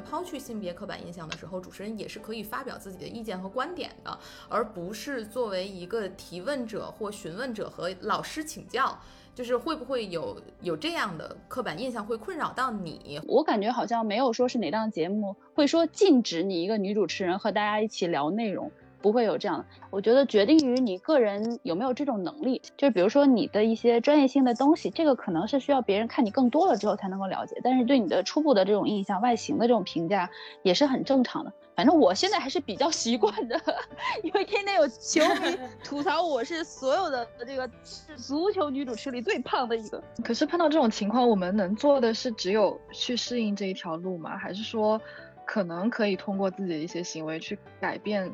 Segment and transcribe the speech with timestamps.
[0.00, 4.18] 抛去性别刻板印象的时候，主持人也是可以发表自己的意见和观点的，
[4.48, 8.98] 而不是作为一个提问者或询问者和老师请教。
[9.34, 13.18] 就是会不会有有这样的刻板印象会困扰到你？
[13.26, 18.70] 我感觉好像没有说是哪档节目会说禁止你一个女主持人和大家一起聊内容。
[19.02, 22.62] 不会有这样，我觉得决定于你个人有没有这种能力。
[22.76, 27.60] 就是比如说你的一些专业性的东西，这个可能是需要别人看你更多了之后才能够了解。
[27.62, 30.30] 但是对你的初步的这种印象、外形的这种评价
[30.62, 31.52] 也是很正常的。
[31.74, 33.58] 反正我现在还是比较习惯的，
[34.22, 40.02] 因为天天有球迷 吐槽我是所有的这个是足球女主持里最胖的一个。
[40.22, 44.36] 可是碰到这种情况，我们能做的是只有去适应这一条路吗？
[44.36, 45.00] 还是说
[45.46, 48.30] 可能可以通过自己的一些行为去改变？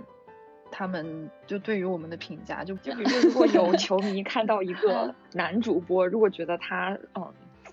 [0.71, 7.33] 他们就对于我们的评价，就就比如说，如果有球迷看到一个男主播，如果觉得他嗯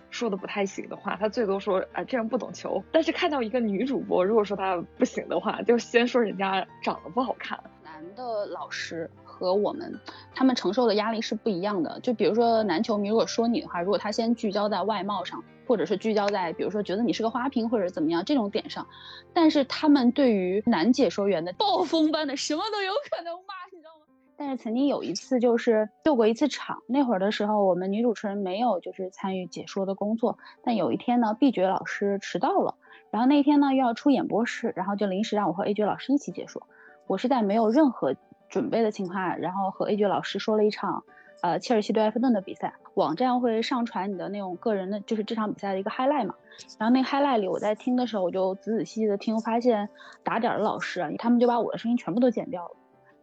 [0.10, 2.84] 说的不太行的话，他最多说啊这人不懂球。
[2.92, 7.60] 但是看到一个女主播，如果说她不行的话，就先说人家长得不好看。
[7.84, 9.10] 男的老师。
[9.38, 10.00] 和我们
[10.34, 12.00] 他们承受的压力是不一样的。
[12.00, 18.88] 就比如说男球迷如果说你的话，如果他先聚焦在外貌上，或者是聚焦在比如说觉得你是个花瓶或者怎么样这种点上，
[19.34, 24.06] 但是他们对于男解说员的暴风般的什么都有可能骂，你知道吗？
[24.38, 32.76] 但是曾经有一次就是救过一次场，那会儿的时候我们女主持人没有就是参与解说的工作，但有一天呢，B 角老师迟到了，
[33.12, 36.68] 然后那天呢又要出演播室，然后就临时让我和 A 角老师一起解说，
[37.08, 38.16] 我是在没有任何。
[38.48, 41.04] 准备的情况下，然后和 A 局老师说了一场，
[41.42, 42.76] 呃，切尔西对埃弗顿的比赛。
[42.96, 46.34] 网站会上传你的那种个人的，就是这场比赛的一个 highlight 嘛。
[46.80, 49.90] 然后那个 highlight 里，我在听的时候，我就仔仔细细的听，发现
[50.24, 52.72] 打点的老师，他们就把我的声音全部都剪掉了，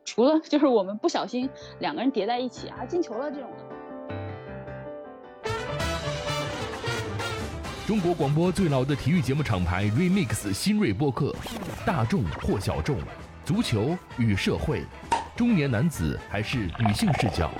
[0.05, 1.49] 除了就是我们不小心
[1.79, 3.57] 两个人叠在一起啊进球了这种的。
[7.87, 11.35] 中国广播最老的体育节目厂牌 Remix 新锐播客，
[11.87, 12.99] 大众或小众。
[13.45, 14.85] 足球与社会，
[15.35, 17.51] 中年男子还是女性视角，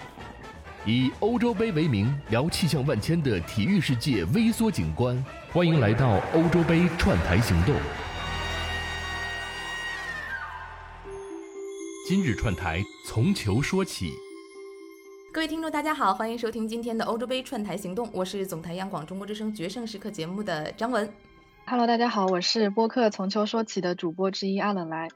[0.85, 5.17] 以欧洲杯为名聊气象万千的体育世界微缩景观。
[5.53, 7.73] 欢迎来到欧洲杯串台行动。
[12.09, 14.13] 今日串台从球说起。
[15.33, 18.11] 各位听众，大家好，欢迎收听今天的欧洲杯串台行动。
[18.13, 21.09] 我是总台央广中国之声决胜时刻节目的张文。
[21.65, 25.09] Hello，大家好，我是播客从球说起的主播之一阿冷来。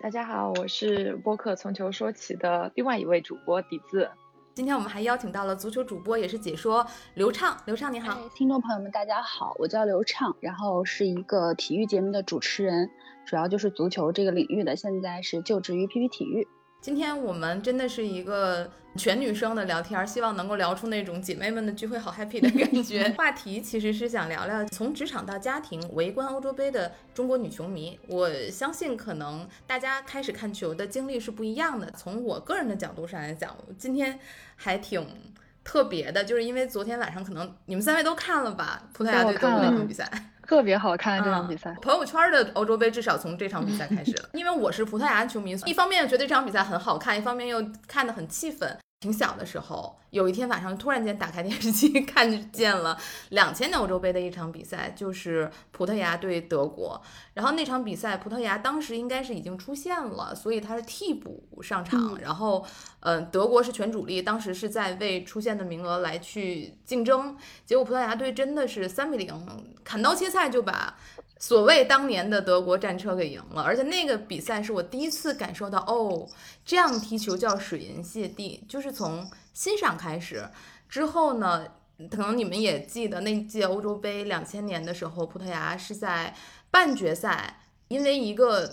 [0.00, 4.08] 大家好，我是播客从球说起的另外一位主播底子。
[4.52, 6.84] 今天我们还邀请到了足球主播，也是解说
[7.14, 7.56] 刘畅。
[7.66, 12.90] 刘畅你好，听众朋友们大家好，我叫刘畅，然后是一个体育节目的主持人，
[13.24, 16.48] 主要就是足球这个领域的，现在是就职于 PP 体育。
[16.80, 23.06] 今天我们真的是一个全女生的聊天，希望能够聊出那种姐妹们的聚会好 happy 的感觉。
[23.18, 27.98] 话题其实是想聊聊从职场到家庭围观欧洲杯的中国女球迷。
[28.08, 31.90] 我相信可能大家开始看球的经历是不一样的。
[31.90, 34.18] 从我个人的角度上来讲，今天
[34.56, 35.06] 还挺
[35.62, 40.10] 特别的，就是因为昨天晚上可能你们三位都看了吧，葡萄牙对德国那场比赛。
[40.50, 44.28] 特别好看这场比赛，朋友圈的欧洲杯至少从这场比赛开始了。
[44.32, 48.76] 因为我是葡萄牙球迷，一方面觉得这场比赛很好看，一方面又看得很气愤。
[49.00, 52.98] 挺小的时候，有一天晚上突然间打开电视机， 看见了
[53.30, 57.00] 两千年欧洲杯的一场比赛，就是葡萄牙对德国。
[57.32, 62.18] 然后那场比赛，葡萄牙当时应该是已经出现了，所以他是替补上场。
[62.18, 62.62] 然后，
[63.00, 67.34] 嗯，德国是全主力，当时是在为出现的名额来去竞争。
[67.64, 69.34] 结果葡萄牙队真的是三比零，
[69.82, 70.94] 砍刀切菜就把。
[71.40, 76.28] 所谓当年的德国战车给赢了，而且那个比赛是我第一次感受到，哦，
[76.64, 80.48] 这样踢球叫水银泻地，就是从欣赏开始。
[80.88, 81.66] 之后呢，
[82.10, 86.32] 可能你们也记得那届欧洲杯两千年的时候，葡萄牙是在
[86.70, 88.72] 半决赛，因为一个。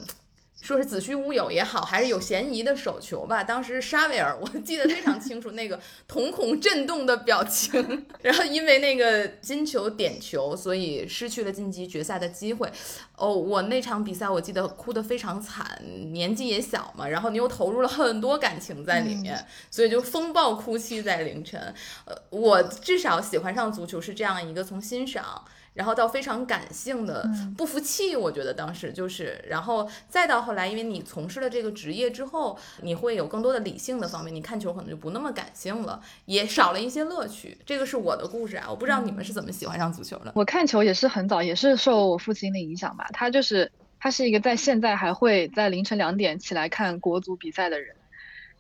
[0.62, 3.44] 说是子虚乌有也好，还是有嫌疑的手球吧。
[3.44, 8.06] 当时沙维尔，我记得非常清楚，那个瞳孔震动的表情。
[8.22, 12.70] 然后因为那个金球点球，所以失去了晋级决赛的机会。
[13.16, 15.80] 哦，我那场比赛我记得哭得非常惨，
[16.12, 21.74] 年纪也小嘛，然后你又投入了很多感情在里面，所以就风暴哭泣在凌晨。
[22.06, 25.46] 呃，我至少喜欢上足球是这样一个从欣赏。
[25.78, 37.56] 然后到非常感性的不服气，我觉得当时就是，然后再到后来，因为你从事了这个职业之后，你会有更多的理性的方面，你看球可能就不那么感性了，也少了一些乐趣。
[37.64, 40.32] 这个是我的故事啊，我不知道你们是怎么喜欢上足球的。
[40.34, 43.08] 我看球也是很早，也是受我父亲的影响吧。
[43.14, 47.96] 他就是他是一个在现在还会在凌晨两点起来看国足比赛的人，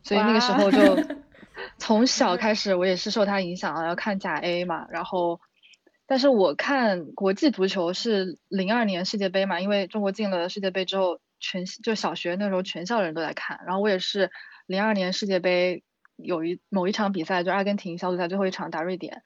[0.03, 1.03] 所以那个时候就
[1.79, 5.41] 从小开始，我也是受他影响，要看甲 A 嘛，然后。
[6.09, 14.31] 但是我看国际足球是零二年世界杯嘛，因为中国进了世界杯之后，全就小学那时候全校人都在看，然后我也是
[14.67, 15.83] 零二年世界杯
[16.15, 19.21] 有一某一场比赛，就阿根廷小组赛最后一场打瑞典，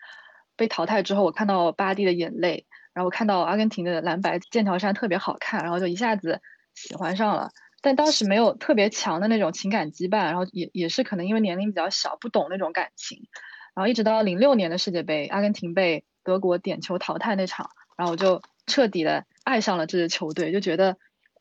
[0.56, 6.42] 被淘汰之后，我看到巴蒂的眼泪，然后看到阿根廷的蓝白剑条衫特别好看，然后就一下子
[6.74, 7.52] 喜欢上了，
[7.82, 13.28] 但当时没有特别强的那种情感羁绊，然后也也是可能因为年龄比较小，不懂那种感情，
[13.76, 16.06] 然后一直到零六年的世界杯，阿根廷被。
[16.24, 20.98] 德国点球淘汰那场，然后我就彻底的爱上了这支球队，就觉得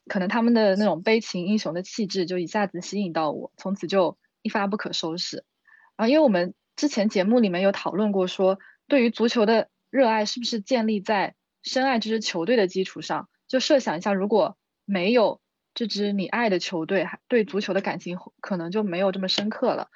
[0.06, 5.44] 可能他们的那种悲情英雄的气质就一下子吸引到我，从此就一发不可收拾。
[5.97, 13.29] 啊，因为我们之前节目里面有讨论过，说对于足球的热爱是不是建立在深爱这支球队的基础上？
[13.47, 15.41] 就设想一下，如果没有
[15.75, 19.88] 这支你爱的球队，对足球的感情可能就没有这么深刻了，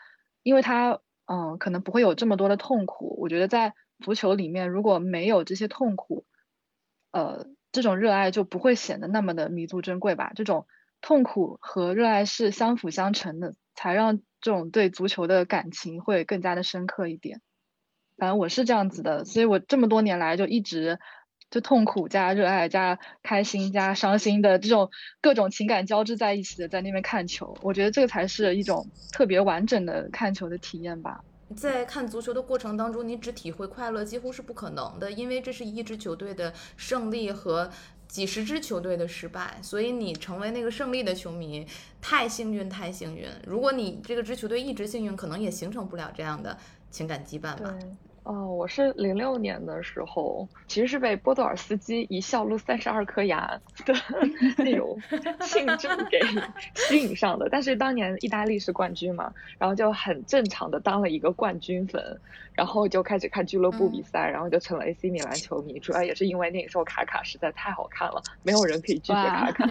[0.42, 3.16] 因为他嗯，可能不会有这么多的痛苦。
[3.20, 6.24] 我觉得在足球里面如果没有这些痛苦，
[7.10, 10.32] 呃，这种热爱就不会显得那么的弥足珍贵吧。
[10.34, 10.66] 这种
[11.00, 17.40] 痛苦和热爱是相辅相成的，才让这种对足球的感情会更加的深刻一点。
[18.16, 20.98] 反正我是这样子的，所以我这么多年来就一直
[21.50, 24.90] 就痛苦加热爱加开心加伤心的这种
[25.20, 27.56] 各种情感交织在一起的在那边看球。
[27.62, 31.22] 我觉得这个才是一种特别完整的看球的体验吧。
[31.56, 37.70] 在看足球的过程当中，你只体会快乐几乎是不可能的，因为这是一支球队的胜利和
[38.06, 41.66] 几十支球队的失败，所以你成为那个胜利的球迷
[42.00, 43.28] 太幸运，太幸运。
[43.46, 46.56] 如果你这个支球队一直幸运，可能也形成不了这样的
[46.90, 47.74] 情感羁绊吧。
[48.24, 53.94] 哦，我是零六年的时候，其实是被波多尔斯基一笑露三十二颗牙的
[54.56, 54.98] 那种
[55.40, 56.18] 庆祝给
[56.74, 57.48] 吸引上的。
[57.50, 62.02] 但是当年意大利是冠军嘛，然后就很正常的当了一个冠军粉，
[62.54, 65.78] 然后就开始看俱乐部比赛，然后就成了 AC 米兰球迷。
[65.78, 69.68] 主要也是因为那个时候卡卡实在太好看了，没有人可以拒绝卡卡。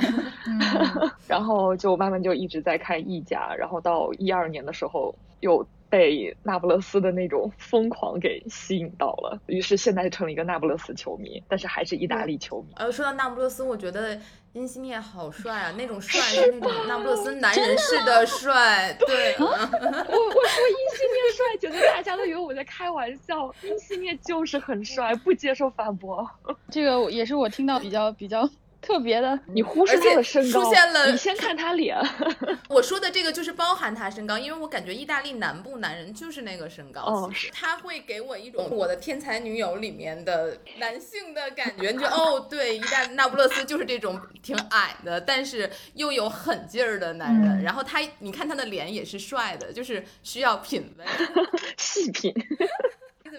[1.27, 5.65] 然后就慢慢就一直在看意甲，然后到一二年的时候又。
[5.93, 12.73] 被那不勒斯的那种疯狂给吸引到了，于是现在成了一个那不勒斯球迷，但是还是意大利球迷。
[12.77, 14.19] 呃，说到那不勒斯，我觉得
[14.53, 18.91] 因西涅好帅啊，那种帅是那种那不勒斯男人式的帅。
[19.05, 23.53] 对，我我说因西涅帅，觉得大家都以为我在开玩笑。
[23.61, 26.27] 因西涅就是很帅，不接受反驳。
[26.71, 28.49] 这个也是我听到比较比较。
[28.83, 31.09] 特别的，你忽视他的身高，出现了。
[31.09, 31.97] 你先看他脸。
[32.67, 37.01] 我说的这个就是包含他身高，因为我感觉意大利南部男人就是那个身高。
[37.01, 41.93] 哦，他会给我一种我的天才女友里面的男性的感觉。
[41.93, 47.63] 就 哦，对，意大利那不勒斯就是这种挺矮的，但是又有狠劲儿的男人。
[47.63, 51.05] 然后他，你看他的脸也是帅的，就是需要品味，
[51.77, 52.33] 细品。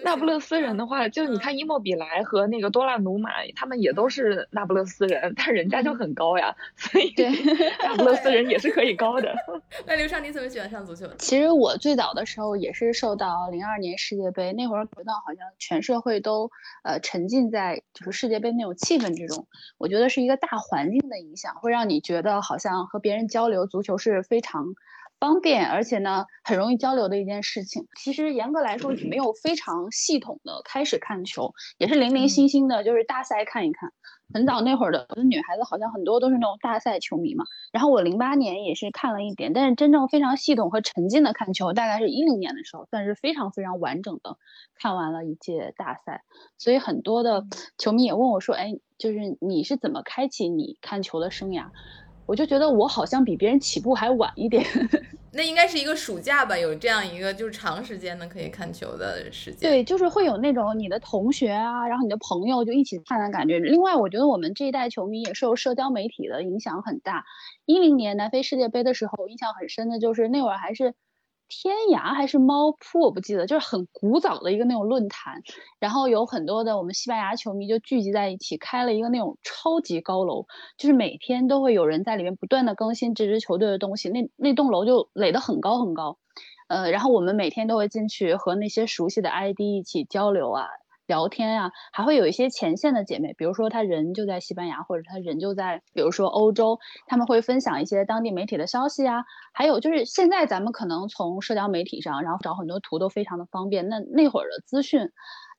[0.03, 7.13] 那不勒斯人的话，就你看伊莫比莱和那个多纳努马，他们也都是那不勒斯人，但人家就很高呀，所以
[7.79, 9.35] 那不勒斯人也是可以高的。
[9.85, 11.07] 那刘畅，你怎么喜欢上足球？
[11.17, 16.51] 其实我最早的时候也是受到零二年世界杯那会儿，觉得好像全社会都
[16.83, 24.75] 呃沉浸在就是世界杯那种气氛之中，我觉得是一个大环境的影响，会让你觉得好像和别人交流足球是非常。
[25.25, 27.87] 方便，而且呢，很容易交流的一件事情。
[27.99, 33.89] 其实严格来说，也没有非常系统的开始看球，也是零零星星的，就是大赛看一看。
[34.33, 37.45] 很早那会儿的女孩子，好像很多都是那种大赛球迷嘛。
[37.71, 44.37] 然后我零八年也是看了一点，但是真正非常系统和沉浸的看球，大概是一零年的时候，算是非常非常完整的
[44.75, 46.23] 看完了一届大赛。
[46.59, 47.45] 所以很多的
[47.79, 51.69] 球迷也问我说：“哎，就是你是怎么开启你看球的生涯？”
[52.25, 54.65] 我就觉得我好像比别人起步还晚一点，
[55.31, 59.69] 那应该是一个暑假吧，有这样一个就是长时间的可以看球的时间。
[59.69, 63.59] 对，就是会有那种你的同学啊，然后你的朋友就一起看的感觉。
[63.59, 67.25] 另外，我觉得我们这一代球迷也受社交媒体的影响很大。
[67.65, 70.93] 一零年南非世界杯的时候，印象很深的就是那会儿还是。
[71.47, 75.41] 天涯还是猫扑，我不记得，就是很古早的一个那种论坛，
[75.79, 80.45] 然后有很多的我们西班牙球迷就聚集在一起，开了一个那种超级高楼，
[80.77, 86.17] 就是每天都会有人在里面不断的更新这支球队的东西，那那栋楼就垒得很高很高，
[86.67, 90.67] 呃，然后我们每天都会进去和那些熟悉的 ID 一起交流啊。
[91.07, 99.23] 聊天呀，还会有一些前线的姐妹，比如说她人就在西班牙，或者她人就在，比如说欧洲，他们会分享一些当地媒体的消息啊。
[99.53, 103.87] 还有就是现在咱们可能从社交媒体上，然后找很多图都非常的方便。
[103.87, 105.09] 那那会儿的资讯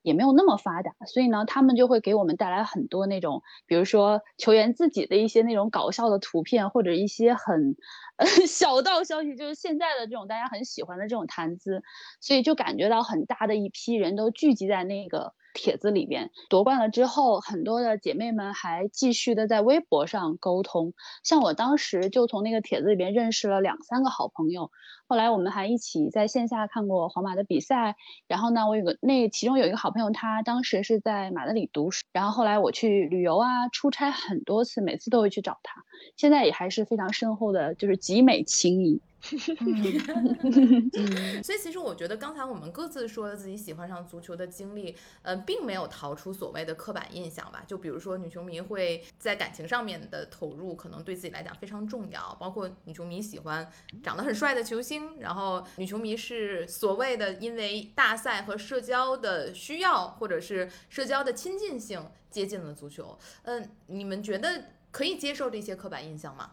[0.01, 7.75] 也没有那么发达，所以呢，他们就会给我们带来很多那种，比如说球员自己的一些那种搞笑的图片，或者一些很。
[8.47, 11.83] 小道消息就是现在的这种大家很喜欢的这种谈资，
[12.19, 16.29] 所以就感觉到很大的一批人都聚集在那个帖子里边。
[16.49, 20.93] 夺冠了之后，很多的姐妹们还继续的在微博上沟通。
[21.23, 24.71] 像我当时就从那个帖子里边认识了两三个好朋友。
[25.07, 27.95] 后来我们还一起在线下看过皇马的比赛。
[28.27, 32.05] 然后呢，我有个那其中有一个好朋友，他当时是在马德里读书。
[32.13, 35.83] 然后后来我去旅游啊，出差很多次，每次都会去找他。
[36.15, 39.01] 现在也还是非常深厚的，就是集美情谊。
[41.43, 47.63] 所以其实我觉得刚才我们各自说自己喜欢上足球的经历，呃，并没有逃出所谓的刻板印象吧。
[47.67, 52.35] 就比如说女球迷会在感情上面的投入，可能对自己来讲非常重要。
[52.39, 53.69] 包括女球迷喜欢
[54.03, 63.17] 长得很帅的球星，然后女球迷是所谓的因为大赛和社交的需要，或者是社交的亲近性接近了足球。
[63.43, 66.51] 嗯，你们觉得可以接受这些刻板印象吗？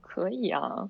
[0.00, 0.88] 可以啊。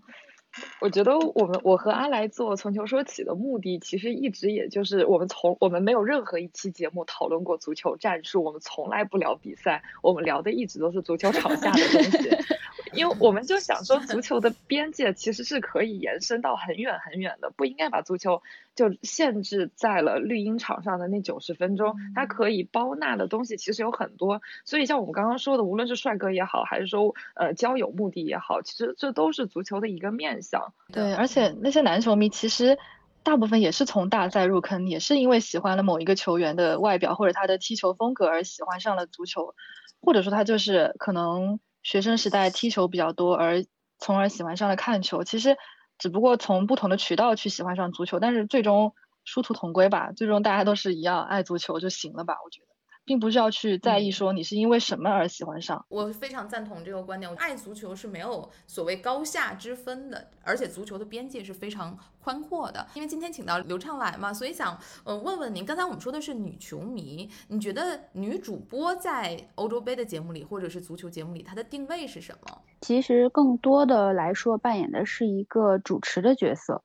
[0.80, 12.30] 我觉得我们我和阿来做从球说起的目的，其实一直也就是我们从我们没有任何一期节目讨论过足球战术，我们从来不聊比赛，我们聊的一直都是足球场下的东西。
[12.97, 18.43] 因为我们就想说，足球的边界其实是可以延伸到很远很远的，不应该把足球
[18.75, 24.41] 就限制在了绿茵场上的那九十分钟，它可以包纳的东西其实有很多。
[24.65, 30.73] 所以像我们刚刚说的，无论是帅哥也好，还是说呃交友目的也好，其实这都是足球的一个面向。
[30.93, 32.79] 对，而且那些男球迷其实
[33.23, 39.55] 大部分也是从大赛入坑，也是因为喜欢了某一个球员的外表或者他的踢球风格而喜欢上了足球，
[40.00, 41.61] 或者说他就是可能。
[41.87, 43.64] 学生时代踢球比较多，而
[44.00, 45.23] 从而喜欢上了看球。
[45.23, 45.57] 其实
[45.99, 48.93] 只不过从不同的渠道去喜欢上足球，但是最终
[49.25, 50.11] 殊途同归吧。
[50.11, 52.35] 最终大家都是一样爱足球就行了吧？
[52.45, 52.75] 我觉得。
[53.06, 55.86] 并不是要去在意说你是因为什么而喜欢上。
[55.88, 57.30] 我非常赞同这个观点。
[57.30, 62.84] 我爱足球是没有所谓高下之分的，而且足球的边界是非常宽阔的。
[62.94, 72.58] 因为今天请到刘畅来嘛，所以想呃问问您，刚才我们说的是女球迷，你觉得女主播在欧洲杯的节目里或者是足球节目里，她的定位是什么？
[72.80, 76.82] 其实更多的来说，扮演的是一个主持的角色。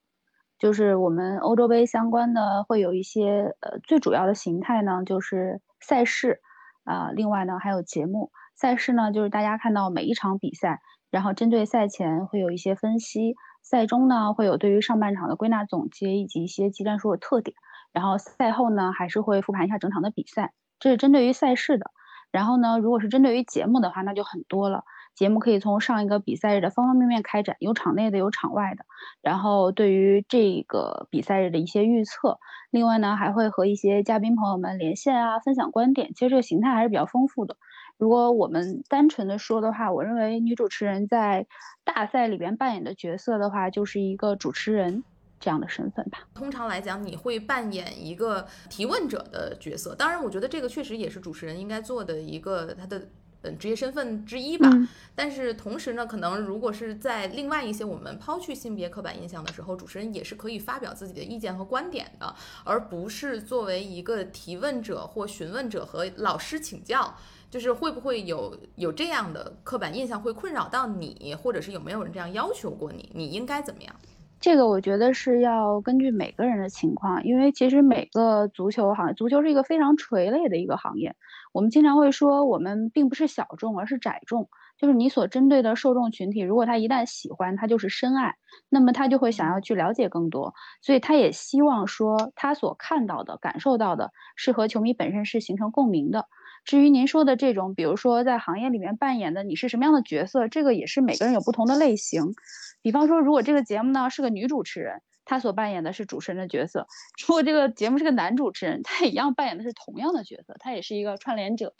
[0.59, 6.39] 就是我们欧洲杯相关的会有一些呃最主要的形态呢，就是赛事
[6.83, 8.31] 啊，另外呢还有节目。
[8.55, 17.55] 赛事呢就是大家看到每一场比赛，然后针对赛前会有一些分析，赛中呢会有对于上半场的归纳总结以及一些技战术的特点，
[17.91, 21.91] 然后赛后呢还是会复盘一下整场的比赛，这是针对于赛事的。
[22.31, 24.85] 然后呢，如果是针对于节目的话，那就很多了。
[25.13, 28.85] 节目可以从上一个比赛日的方方面面开展，有场内的，有场外的。
[29.21, 32.39] 然后对于这个比赛日的一些预测，
[32.71, 36.13] 另外呢还会和一些嘉宾朋友们连线啊，分享观点。
[36.13, 37.57] 其实这个形态还是比较丰富的。
[37.97, 41.45] 如果我们单纯的说的话，我认为女主持人在
[41.83, 45.03] 大赛里边扮演的角色的话，就是一个主持人
[45.39, 46.19] 这样的身份吧。
[46.33, 49.93] 通常来讲，你会扮演一个提问者的角色。
[49.93, 52.99] 当然，我觉得这个确实也是主持人应该做的一个他的。
[53.43, 54.69] 嗯，职业身份之一吧。
[55.15, 62.33] 但是同时呢，可能如果是在另外一些我们抛去性别刻板印象的时候，主持人也是可以发表自己的意见和观点的，
[62.63, 67.13] 而不是作为一个提问者或询问者和老师请教。
[67.49, 73.11] 就是会不会有有这样的刻板印象会困扰到你，或者是有没有人这样要求过你？
[73.13, 73.93] 你应该怎么样？
[74.39, 81.13] 这个我觉得是要根据每个人的情况，因为其实每个足球行业，足球是一个非常垂类的一个行业。
[81.51, 84.49] 我们经常会说，我们并不是小众，而是窄众。
[84.77, 88.35] 就是你所针对的受众群体，如果他一旦喜欢，他就是深爱，
[88.67, 90.55] 那么他就会想要去了解更多。
[90.81, 96.25] 所以他也希望说，他所看到的、感受到的，是和球迷本身是形成共鸣的。
[96.65, 102.33] 至于您说的这种，比如说在行业里面扮演的你是什么样的角色，这个也是每个人有不同的类型。
[102.81, 105.01] 比方说，如果这个节目呢是个女主持人。
[105.25, 106.87] 他所扮演的是主持人的角色，
[107.27, 111.73] 如果这个节目是个男主持人，他也一样扮演的是同样的角色，他也是一个串联者、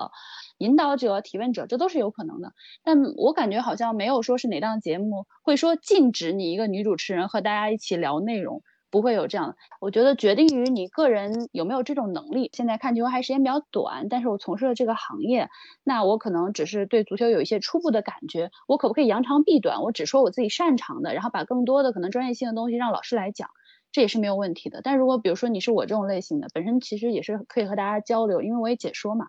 [0.57, 2.53] 引导者、提问者，这都是有可能的。
[2.83, 8.63] 但我感觉好像没有说是哪档节目会说禁止你一个女主持人和大家一起聊内容。
[8.91, 12.50] 不会有这样的，我觉得决定于你个人有没有这种能力。
[12.53, 15.50] 现在看球还时间比较短，但是我从事了这个行业，
[15.83, 19.81] 那我可能只是对足球有一些初步的感觉，我可不可以扬长避短？
[19.81, 23.50] 我只说我自己擅长的，然后把更多的可能专业性的东西让老师来讲，
[23.93, 24.81] 这也是没有问题的。
[24.83, 29.27] 但如果比如说你是我这种类型的，本身其实也是可以和大家交流，因为我也解说嘛，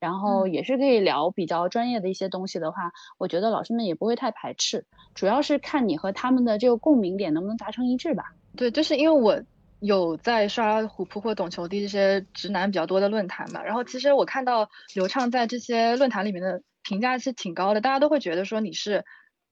[0.00, 8.24] 然后也是可以聊比较专业的一些东西的话，我觉得老师们也不会太排斥，主要是看你和他们的这个共鸣点能不能达成一致吧。
[8.56, 9.42] 对，就是因为我
[9.80, 19.04] 有在刷虎扑或懂球帝这些直男比较多的论坛嘛，然后其实我看到刘畅在这些论坛里面的评价是挺高的，大家都会觉得说你是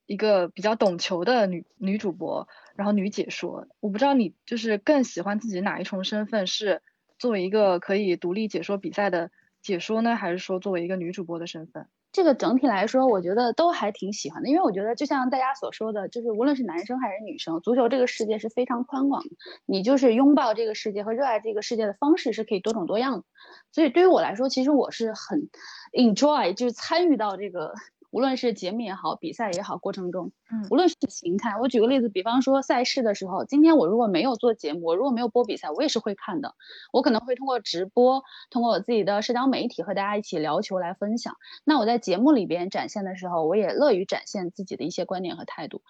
[0.07, 3.67] 一个比较懂球的女女主播，然后女解说。
[3.81, 6.81] 我不知道你就是更喜欢自己哪一重身份，是
[7.19, 9.31] 作为一个可以独立解说比赛的
[9.63, 11.89] 解说呢，还是说作为一个女主播的身份？
[12.13, 19.31] 这个整体来说，我觉得都还挺喜欢的，因为我觉得就像大家所说的，就是无论是男生还是女生，足球这个世界是非常宽广的，
[19.67, 23.25] 你就是拥抱这个世界和热爱这个世界的方式是可以多种多样的。
[23.73, 25.49] 所以对于我来说，其实我是很
[25.93, 27.73] enjoy，就是参与到这个。
[28.13, 36.55] 无论是节目也好，比赛也好，过程中，嗯，无论是形态，我举个例子，比方说赛事的时候，今天我如果没有做节目，我如果没有播比赛，我也是会看的。
[36.93, 41.37] 我可能会通过直播，通过我自己的社交媒体和大家一起聊球来分享。
[41.65, 45.81] 那我在节目里边展现的时候，我也乐于展现自己的一些观点和态度。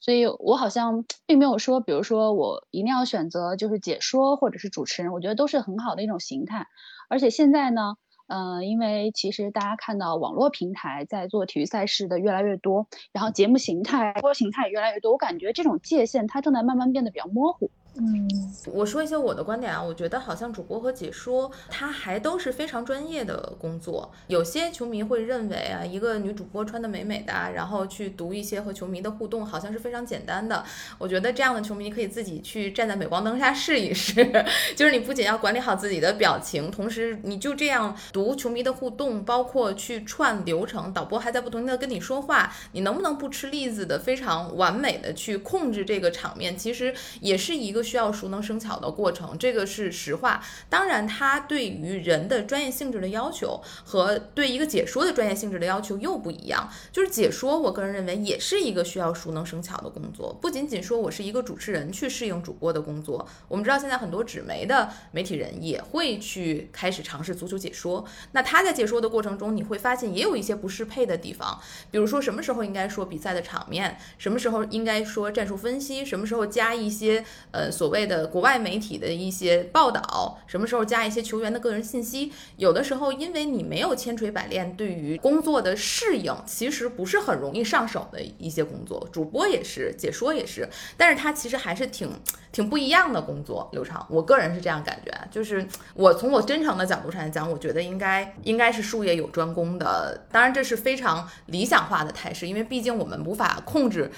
[0.00, 6.66] 所以我好像并没有说，比如说我一定要选择就是解说或者是主持人，我觉得都是很好的一种形态。
[7.08, 7.96] 而且现在呢。
[8.30, 17.72] 嗯，因为其实大家看到网络平台在做体育赛事的越来越多，然后节目形态、播形态也越来越多，我感觉这种界限它正在慢慢变得比较模糊。
[17.96, 18.28] 嗯，
[18.66, 24.12] 我说一些我的观点啊，我觉得好像主播和解说，他还都是非常专业的工作。
[24.28, 30.64] 有些球迷会认为啊，一个女主播穿的美美的，然后去读一些和球迷的互动，好像是非常简单的。
[30.98, 34.24] 我觉得这样的球迷可以自己去站在镁光灯下试一试，
[34.76, 47.79] 就是你不仅要管理好自己的表情，同时你就这样读球迷的互动，包括去串流程，导播还在不停的跟你说话，你能不能不吃栗子的非常完美的去控制这个场面，其实也是一个。
[47.82, 50.42] 需要熟能生巧的过程，这个是实话。
[50.68, 56.68] 当然，它对于人的专业性质的要求和对一个解说的专业性质的要求又不一样。
[56.92, 63.26] 就是解说，我个人认为也是一个需要熟能生巧的工作，不仅仅说我是一个主持人去适应主播的工作。
[63.48, 68.04] 我们知道现在很多纸媒的媒体人也会去开始尝试足球解说。
[68.32, 71.60] 那他在解说的过程中，你会发现也有一些不适配的地方，
[71.90, 77.69] 比如说什么时候应该说比赛的场面，什么时候应该说战术分析，什么时候加一些呃。
[77.70, 82.32] 所谓的国外媒体的一些报道，什么时候加一些球员的个人信息？
[82.56, 89.08] 有的时候，因为你没有千锤百炼，对于工作的适应，其实不是很容易上手的一些工作。
[89.12, 92.10] 主播也是，解说也是，但是它其实还是挺
[92.52, 94.04] 挺不一样的工作流程。
[94.08, 100.26] 我个人是这样感觉，就是我从我真诚的角度上来讲，我觉得应该应该是术业有专攻的。
[100.32, 104.10] 当然，这是非常理想化的态势，因为毕竟我们无法控制。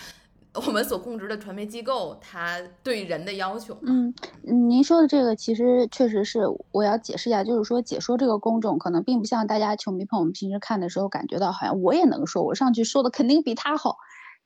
[0.55, 3.77] 我们所供职的传媒机构，它对人的要求。
[3.83, 4.13] 嗯，
[4.43, 13.97] 您说的这个其实确实是，我要解释一下，就是说解说这个工种可能并不像大家球迷朋友们平时看的时候感觉到，好像我也能说，我上去说的肯定比他好，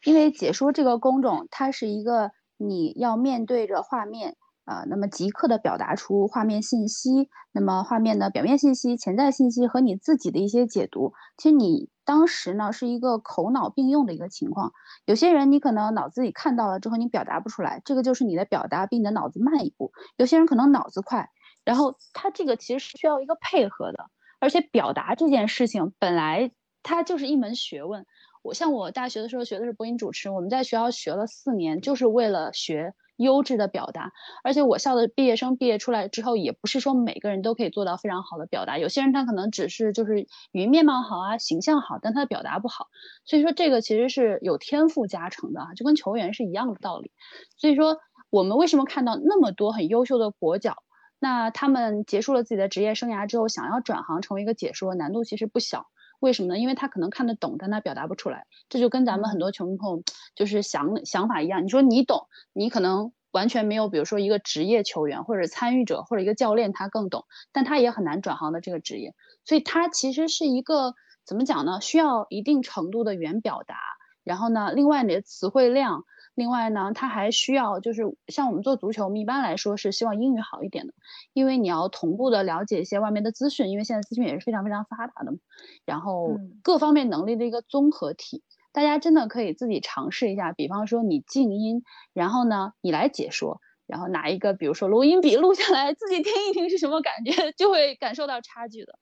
[0.05, 4.37] 因为解说这个工种，它是一个你要面对着画面。
[4.67, 14.73] 啊，那么即刻的表达出画面信息，那么画面的表面信息、潜在信息和你自己的一些解读，其实你当时呢是一个口脑并用的一个情况。
[15.05, 19.93] 有些人你可能脑子里看到了之后，你表达不出来，这个就是你的表达比你的脑子慢一步。
[20.17, 21.31] 有些人可能脑子快，
[21.65, 26.51] 然后他这个其实是需要一个配合的，而且表达这件事情本来
[26.83, 28.05] 它就是一门学问。
[28.43, 32.95] 我像我大学的时候学的是播音主持，我们在学校学了四年，就是为了学。
[33.17, 34.13] 优质的表达，
[34.45, 38.79] 而且我校的毕业生毕业出来之后，也不是说每个人都可以做到非常好的表达。
[38.79, 40.21] 有些人他可能只是就是
[40.53, 42.89] 语音面貌好啊，形象好，但他的表达不好。
[43.25, 47.11] 所以说这个其实是有天赋加成的啊，就跟球员是一样的道理。
[47.57, 47.99] 所以说
[48.31, 50.77] 我们为什么看到那么多很优秀的国脚，
[51.19, 55.87] 那他们结束了自己的职业生涯之后，想要转行成为一个解说，难度其实不小。
[56.21, 56.59] 为什么呢？
[56.59, 58.47] 因为他可能看得懂，但他表达不出来。
[58.69, 60.03] 这就跟咱们很多球迷朋友
[60.35, 61.65] 就是想想法一样。
[61.65, 69.15] 你说你懂，你可能完全没有，比如说一个职业球员或者参与者或者一个教练他更懂，但他也很难转行的这个职业。
[69.45, 71.81] 所以他其实是一个怎么讲呢？
[71.81, 73.77] 需要一定程度的语言表达，
[74.25, 76.05] 然后呢，另外你的词汇量。
[76.37, 80.93] 另外呢，他还需要就是像我们做足球，我们一般来说是希望英语好一点的，
[81.33, 85.39] 因为你要同步的了解一些外面的资讯，因为现在资讯也是非常非常发达的嘛。
[85.87, 90.53] 然后各方面能力的一个综合体，大家真的可以自己尝试一下。
[90.53, 98.99] 比方说你静音，然后呢你来解说，然后拿一个比如说录音笔录下来，自己听一听是什么感觉，就会感受到差距的。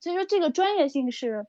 [0.00, 1.44] 所以说这个专业性是，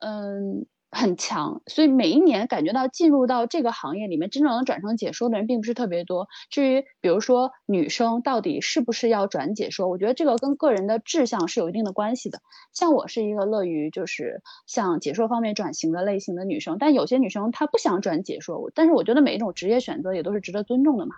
[0.00, 0.66] 嗯。
[0.94, 6.28] 很强，所以每一年感觉到进入到这个行业里面，真正能转成解说的人并不是特别多。
[6.50, 12.40] 至于比如说女生到底是不是要转解说，我觉得这个跟个人的志向是有一定的关系的。
[12.74, 21.14] 像我是一个乐于就是向解说方面转型的类型的女生，但有些女生她不想转解说，但是我觉得每一种职业选择也都是值得尊重的嘛。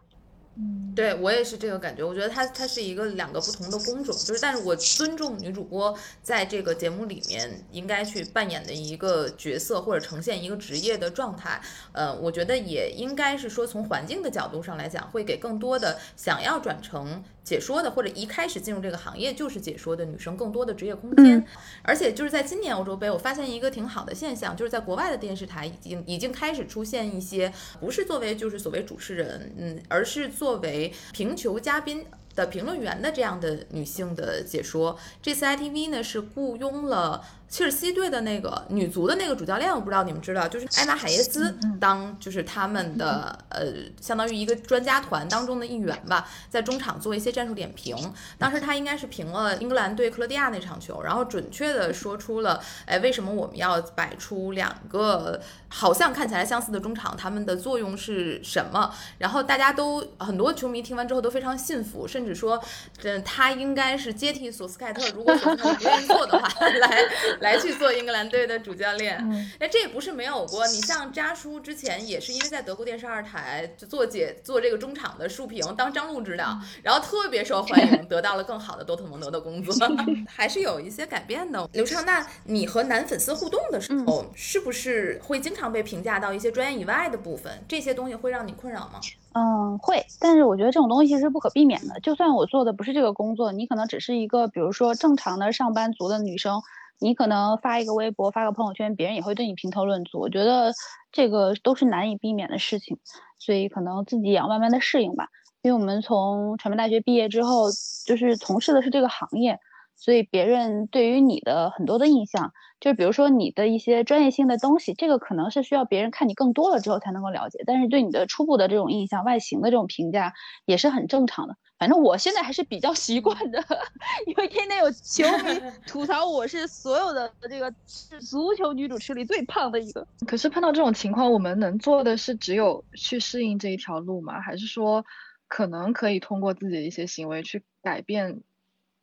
[0.57, 2.05] 嗯，对我也是这个感觉。
[2.05, 11.61] 我觉得它它是一个两个不同的工种，就是但是我尊重女主播在这个节目里面应该去扮演的一个角色或者呈现一个职业的状态。
[11.93, 21.38] 呃，我觉得也应该是说从环境的角度上来讲，会给更多的想要转成解说的，或者一开始进入这个行业就是解说的女生更多的职业空间。
[21.38, 21.44] 嗯
[21.83, 32.04] 而且就是在今年欧洲杯，我发现一个挺好的现象，就是在国外的电视台已经已经开始出现一些不是作为就是所谓主持人，嗯，而是作为评球嘉宾。
[32.35, 37.24] 的评论员的这样的女性的解说，这次 ITV 呢是雇佣了
[37.55, 43.67] 切尔西队的那个女足的那个主教练，我不知道你们知道，就是艾玛海耶斯当就是他们的呃
[44.01, 47.97] 相当于一个专家团当中的一员吧，在中场做一些战术点评。
[48.38, 58.93] 当时他应该是评了英格兰对克罗地亚那场球，然后准确的说出了，哎，为什么我们要摆出两个好像看起来相似的中场，他们的作用是什么？
[59.19, 62.61] 然后大家都很多球迷听完之后都非常信服，甚至说，
[62.99, 66.49] 这他应该是接替索斯盖特，如果索斯盖特不愿意做的话，
[66.81, 67.05] 来
[67.44, 69.16] 来去做英格兰队的主教练。
[69.61, 70.66] 哎，这也不是没有过。
[70.66, 79.74] 你像扎叔之前也是因为在德国电视二台就做解做这个中场的竖屏，当张璐指导，然后特别受欢迎，得到了更好的多特蒙德的工作
[80.26, 81.68] 还是有一些改变的。
[81.72, 87.62] 刘畅，那你和男粉丝互动的时候，是不是会经常被评价到一些专业以外的部分？
[87.68, 89.00] 这些东西会让你困扰吗？
[89.37, 91.98] 嗯，会，但是我觉得这种东西是不可避免的。
[92.00, 96.62] 就算我做的不是这个工作，你可能只是一个，比如说正常的上班族的女生，
[97.05, 100.19] 你可能发一个微博、发个朋友圈，别人也会对你评头论足。
[100.21, 100.73] 我觉得
[101.12, 102.97] 这个都是难以避免的事情，
[103.38, 105.29] 所以可能自己也要慢慢的适应吧。
[105.61, 107.67] 因为我们从传媒大学毕业之后，
[108.07, 109.59] 就是从事的是这个行业，
[109.95, 117.62] 所以别人对于你的很多的印象，就是比如说你的一些专业性的东西，这个可能是需要别人看你更多了之后才能够了解。
[117.67, 120.33] 但是对你的初步的这种印象、外形的这种评价
[120.64, 121.57] 也是很正常的。
[121.85, 123.62] 反正我现在还是比较习惯的，
[124.27, 130.09] 因为天天有球迷 吐槽我是所有的这个是足球女主持里最胖的一个。
[130.27, 134.40] 可是碰到这种情况，我们能做的是只有去适应这一条路吗？
[134.40, 135.05] 还是说，
[135.47, 138.40] 可能可以通过自己的一些行为去改变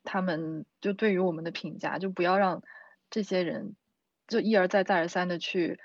[0.04, 2.64] 他们就对于我们的评价，就不要让
[3.12, 3.76] 这些人
[4.28, 5.80] 就一而再再而三的去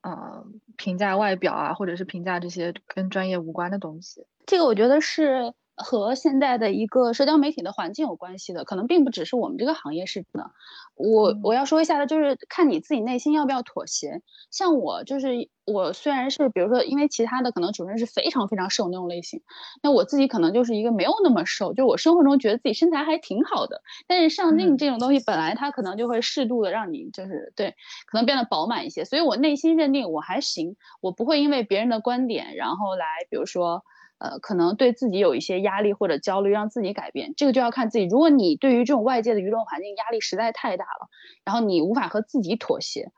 [0.00, 4.26] 啊、呃评价外表啊，或者是评价这些跟专业无关的东西。
[4.46, 10.50] 这个我觉得是和现在的一个社交媒体的环境有关系的，可能并不只是我们这个行业是的。
[10.94, 14.20] 我我要说一下的，就是看你自己内心要不要妥协。
[14.50, 19.40] 像我就是我虽然是比如说，因为其他的可能主持人是非常非常瘦那种类型，
[19.82, 27.74] 那我自己可能就是一个没有那么瘦，就我生活中觉得自己身材还挺好的，但是上镜这种东西本来它可能就会适度的让你就是对
[28.06, 33.82] 可能变得饱满一些，所以我内心认定我还行，我不会因为别人的观点然后来比如说。
[34.20, 38.04] 呃，可能对自己有一些压力或者焦虑，让自己改变，这个就要看自己。
[38.04, 41.08] 如果你对于这种外界的舆论环境压力实在太大了，
[41.42, 43.12] 然后你无法和自己妥协，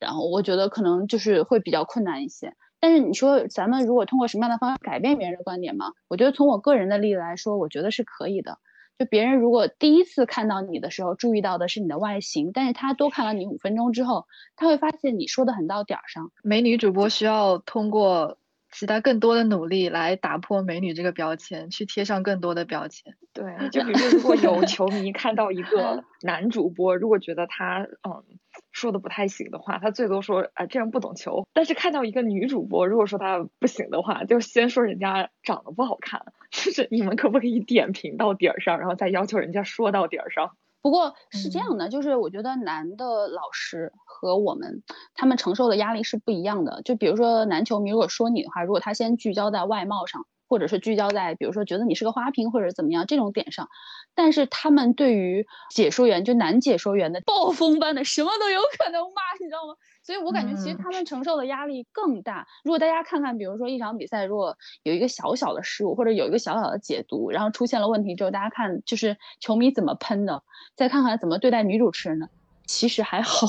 [0.00, 2.54] 然后我觉得可能就是会比较困难一些。
[2.80, 5.92] 但是你说咱们如果通过什么样的方式改变别人的观点吗？
[6.08, 8.58] 我觉得从我个人的例子来说，我觉得是可以的。
[8.98, 16.32] 就别人如果第一次看到你的时候注意到的是你的外形，但是他多看了你五分钟之后，他会发现你说的很到点儿上。
[16.42, 18.36] 美女主播需要通过
[18.72, 23.14] 其他更多的努力来打破美女这个标签，去贴上更多的标签。
[23.32, 28.24] 对，就比如说，如果有球迷看到一个 男主播，如果觉得他嗯
[28.72, 31.46] 说的不太行的话，他最多说啊、这人不懂球。
[31.52, 40.56] 但是看到一个女主播，如果说她不行的话，就先说人家长得不好看， 就是你们可不可以点评到点儿上，然后再要求人家说到点儿上？
[40.82, 44.82] 不过是这样的，就是我觉得男的老师和我们
[45.14, 46.82] 他们承受的压力是不一样的。
[46.84, 53.68] 就比如说男球迷如果说你的话，如果他先聚焦在外貌上，或者是聚焦在比如说觉得你是个花瓶或者怎么样这种点上，
[54.14, 59.74] 但是他们对于解说员就男解说员的暴风般的什么都有可能骂，你知道吗？
[60.02, 62.46] 所以我感觉其实他们承受的压力更大。
[62.64, 70.42] 如果大家看看，比如说一场比赛，如果有一个小小的失误或者有一个小小的解读，然后出现了问题之后，大家看就是球迷怎么喷的，
[70.74, 72.28] 再看看怎么对待女主持人的，
[72.66, 73.46] 其实还好。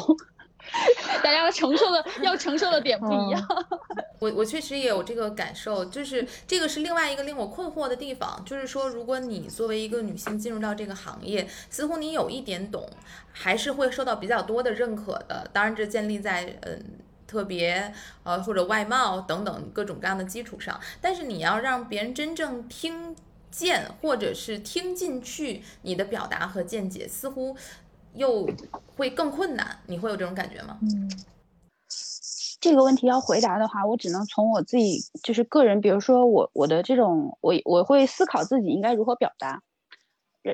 [1.24, 3.47] 大家承受的要承受的点不一样。
[4.19, 12.89] 我我确实也有这个感受，就是这个是另外一个令我困惑的地方，就是说，如果你作为一个女性进入到这个行业，似乎你有一点懂，
[13.32, 15.50] 还是会受到比较多的认可的。
[15.52, 16.84] 当然，这建立在嗯。
[17.28, 17.93] 特别
[18.24, 23.15] 呃或者外貌等等各种各样的基础上，但是你要让别人真正听
[23.50, 27.56] 见或者是听进去你的表达和见解，似乎
[28.15, 28.47] 又
[28.95, 29.78] 会更困难。
[29.88, 30.78] 你会有这种感觉吗？
[30.82, 31.10] 嗯，
[32.60, 39.62] 这个问题要回答的话，我只能从我自己就是个人，比如说我我的这种，我我会思考自己应该如何表达。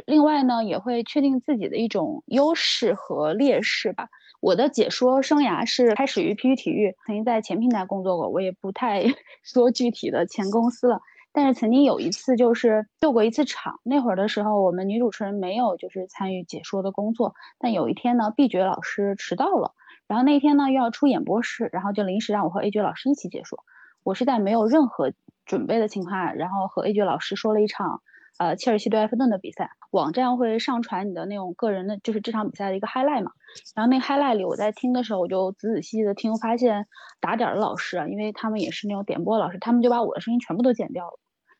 [0.05, 4.09] 另外呢，也会确定自己的一种优势和劣势吧。
[4.41, 9.03] 我的解说生涯是开始于 PP 体育，曾经在前平台工作过，我也不太
[9.43, 10.99] 说具体的前公司了。
[11.37, 19.75] 但是曾经有一次就是救过一次场，那会儿的时候我们女主持人没有就是参与解说的工作，但有一天呢，B 角老师迟到了，
[20.07, 23.59] 然后那天呢又要出演播室，然后就临时让我和 A 角老师一起解说。
[24.01, 25.13] 我是在没有任何
[25.45, 28.01] 准备的情况下，然后和 A 角老师说了一场。
[28.39, 33.31] 呃，切尔西对埃弗顿的比赛，网站会上传你的那种个人的，就是这场比赛的一个 highlight 嘛。
[33.73, 36.85] 然后那 highlight 里，我在听的时候，我就仔仔细细的听，发现
[37.19, 41.17] 打点的老师啊，因为他们也是那种点播老师，他们就把我的声音全部都剪掉了，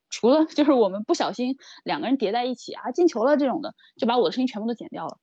[0.09, 5.17] 除了就是我们不小心两个人叠在一起啊进球了这种的，就把我的声音全部都剪掉了。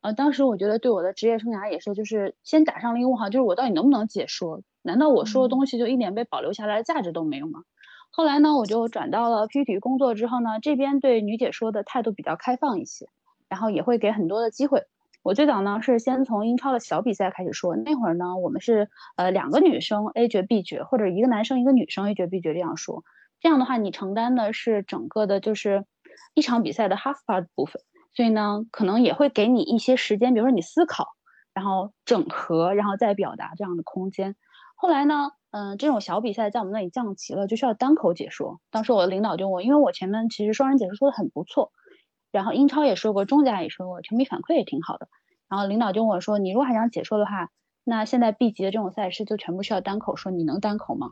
[0.00, 4.62] 呃，当时我觉得对我的职业生涯也是，就是先打上了一个问号，就是我到底能不能解说？
[4.82, 7.64] 难道我说的东西就一点被保留下来的价值都没有吗？
[8.10, 13.08] 后来呢，我就转到了 PPT 工作之后呢，这边对女解说的态度比较开放一些，
[13.48, 14.84] 然后也会给很多的机会。
[15.22, 23.04] 我最早呢是先从英超的小比赛开始说，那会儿呢我们是呃两个女生 A 角 B 角，或者一个男生一个女生 A 角 B 角这样说。
[23.40, 25.84] 这样的话，你承担的是整个的就是
[26.34, 27.82] 一场比赛的 half part 部分，
[28.14, 31.08] 所以呢可能也会给你一些时间，比如说你思考，
[31.52, 34.36] 然后整合，然后再表达这样的空间。
[34.76, 35.30] 后来呢？
[35.52, 38.60] 嗯，这种小比赛在我们那里降级了，就需要单口解说。
[38.70, 41.72] 当时我的领导就问，因为我前面其实双人解说说的很不错，
[42.30, 45.08] 然后英超也说过，中甲也说过，球迷反馈也挺好的。
[45.48, 47.48] 然后领导就问我说，你如果还想解说的话，
[47.82, 51.10] 那现在 B 级的这种赛事就全部需要单口说，你能单口吗？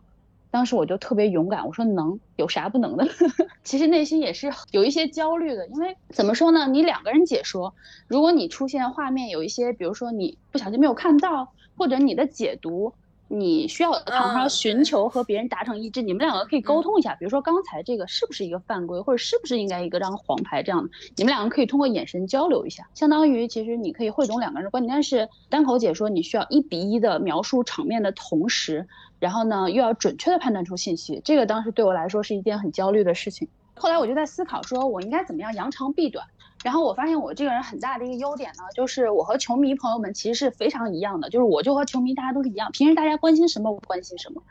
[0.51, 3.07] 当时我就特别勇敢，我说能，有啥不能的？
[3.65, 7.75] 其实内心也是有一些焦虑的，因为怎么说呢，你两个人解说，
[8.07, 12.93] 如果你出现画面有一些，比如说你不小心没有看到，或者你的解读。
[13.31, 24.89] 你需要常常寻求和别人达成一致，你们两个可以沟通一下，比如说刚才这个是不是一个犯规，或者是不是应该一个张黄牌这样的，你们两个可以通过眼神交流一下，相当于其实你可以汇总两个人的观点。
[24.89, 33.49] 但是单口解说你需要一比一的描述场面的同时，然后呢又要准确的判断出信息，这个当时对我来说是一件很焦虑的事情。
[33.75, 36.27] 后来我就在思考，说我应该怎么样扬长避短。
[36.65, 44.43] 然后我发现我这个人很大的一个优点呢，就是我和球迷朋友们其实是非常一样的，就是我就和球迷大家都是一样，平时大家关心什么我关心什么，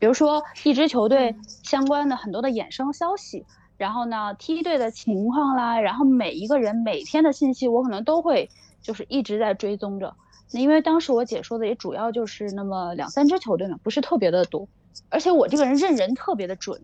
[0.00, 8.50] 比如说一支球队相关的很多的衍生消息，然后呢梯队的情况啦，然后每一个人每天的信息我可能都会
[8.82, 10.16] 就是一直在追踪着。
[10.52, 14.68] 那因为当时我解说的也主要就是那么两三支球队嘛，不是特别的多，
[15.08, 16.80] 而且我这个人认人特别的准，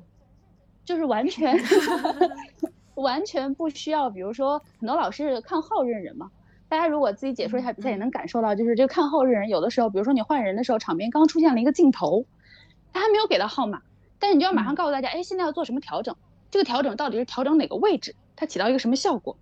[0.85, 1.59] 就是完全。
[2.98, 6.33] 完全不需要，比如说很多老师看号认人嘛，
[6.68, 12.26] 大家如果自己解说一下比赛，也能感受到，就是这个看号认人，有的时候，比如说你换人的时候，场边刚出现了一个镜头，
[12.92, 13.83] 他还没有给到号码，
[14.18, 16.16] 但是你就要马上告诉大家，哎，现在要做什么调整，
[16.50, 19.37] 这个调整到底是调整哪个位置，它起到一个什么效果。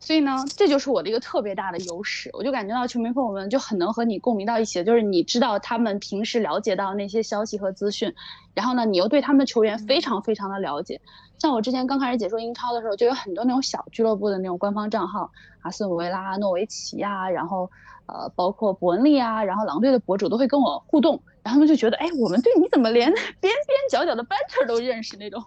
[0.00, 8.14] 所以呢，这就是我的一个特别大的优势，我就感觉到球迷朋友们就很能和你共鸣到一起，就是你知道他们平时了解到那些消息和资讯，
[8.54, 11.00] 然后呢，你又对他们的球员非常非常的了解。
[11.38, 15.30] 像我之前刚开始解说英超的时候，就有很多那种小俱乐部的那种官方账号，
[15.62, 17.70] 阿斯顿维拉、诺维奇啊，然后
[18.06, 23.52] 呃，包括伯恩利啊，然后狼队的博主都会跟我互动，然后他们就觉得，哎，我们队你怎么连边边
[23.90, 25.44] 角角的 banter 都认识那种？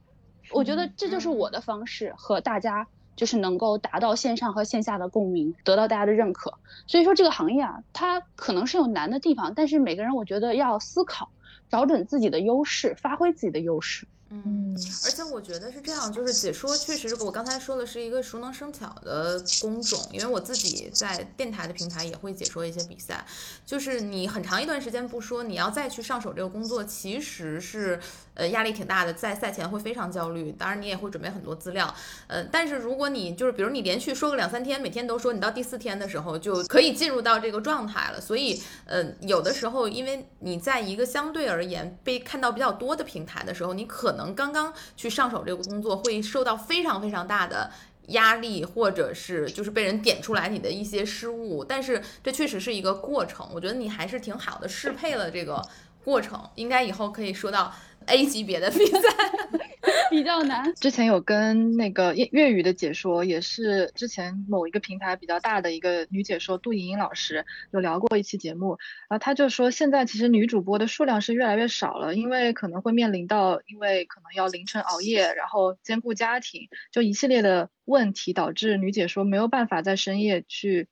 [0.52, 2.86] 我觉得这就是我的方式和大家。
[3.16, 6.54] 就是能够达到线上和线下的共鸣，得到大家的认可。
[6.86, 11.30] 所以说这个行业啊，它可能是有难的地方，但是每个人我觉得要思考，
[11.68, 14.06] 找准自己的优势，发挥自己的优势。
[14.44, 23.24] 嗯，而且我觉得是这样，就是解说确实，我刚才说的是一个熟能生巧的工种，因为我自己在电台的平台也会解说一些比赛。
[23.64, 28.00] 就是你很长一段时间不说，你要再去上手这个工作，其实是
[28.34, 30.50] 呃压力挺大的，在赛前会非常焦虑。
[30.50, 31.94] 当然你也会准备很多资料，
[32.26, 38.20] 呃，但是如果你就是比如你连续说个两三天，每天都说，你到第四天的时候就可以进入到这个状态了。
[38.20, 44.23] 所以呃有的时候，因为你在一个相对而言被看到比较多的平台的时候，你可能。
[44.32, 47.68] 刚刚去上手这个工作，会受到非常非常大的
[48.08, 53.44] 压力，或者是就是被人点出来你的一些失误，但是这确实是一个过程。
[53.52, 55.60] 我觉得你还是挺好的，适配了这个
[56.04, 57.74] 过程，应该以后可以说到。
[58.06, 59.00] A 级别的比赛
[60.10, 60.74] 比较难。
[60.76, 80.88] 之前有跟那个粤粤语的解说，也是之前某一个平台比较大的一个女解说杜莹莹老师有聊过一期节目，然后她就说现在其实女主播的数量是越来越少了，因为可能会面临到因为可能要凌晨熬夜，然后兼顾家庭，就一系列的问题导致女解说没有办法在深夜去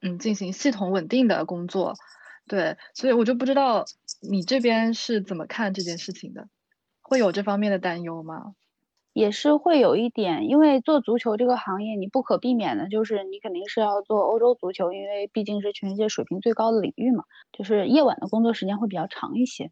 [0.00, 1.94] 嗯进行系统稳定的工作。
[2.46, 3.84] 对，所以我就不知道
[4.20, 6.48] 你这边是怎么看这件事情的，
[7.00, 8.54] 会有这方面的担忧吗？
[9.12, 19.70] 也是会有一点，因为做足球这个行业，你不可避免的就是你肯定是要做欧洲足球，因为毕竟是全世界水平最高的领域嘛，就是夜晚的工作时间会比较长一些。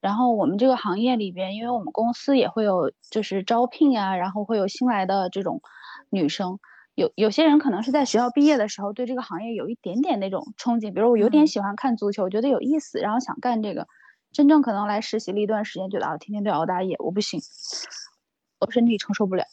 [0.00, 5.60] 然后我们这个行业里边，因为我们公司也会有就是招聘呀，然后会有新来的这种
[6.08, 6.58] 女生。
[6.98, 13.86] 有有些人可能是在学校毕业的时候对这个行业有一点点那种憧憬，比如我有点喜欢看足球，我觉得有意思，然后想干这个。
[14.32, 17.40] 真正可能来实习了一段时间，觉得啊，天天都要熬大夜，我不行，
[18.58, 19.44] 我身体承受不了。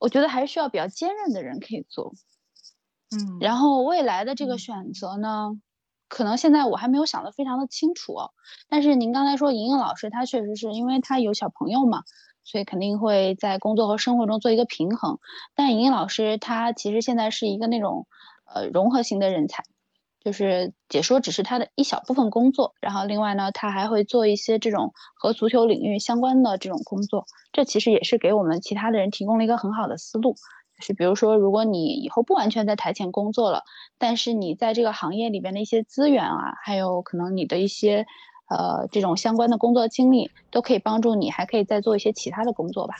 [0.00, 2.12] 我觉得还是需要比较坚韧的人可以做。
[3.16, 5.52] 嗯，然后未来的这个选择呢，
[6.08, 8.16] 可能现在我还没有想得非常的清楚。
[8.68, 12.02] 但是您刚才说莹莹老师，她确实是因为她有小朋友嘛，
[12.50, 15.18] 所以肯定会在工作和生活中做一个平衡。
[15.54, 18.06] 但莹莹老师她其实现在是一个那种
[18.52, 19.62] 呃融合型的人才。
[20.22, 27.24] 就是解说只是他的一小部分工作，然后另外呢，他还会做一些这种和足球领域相关的这种工作。
[27.52, 30.34] 这其实也是给我们其他的人提供了一个很好的思路。
[30.78, 33.62] 是比如说，如果你以后不完全在台前工作了，
[33.96, 38.06] 但是你在这个行业里边的一些资源啊，还有可能你的一些
[38.50, 42.94] 呃这种相关的工作经历，都可以帮助你，还可以再做一些其他的工作吧。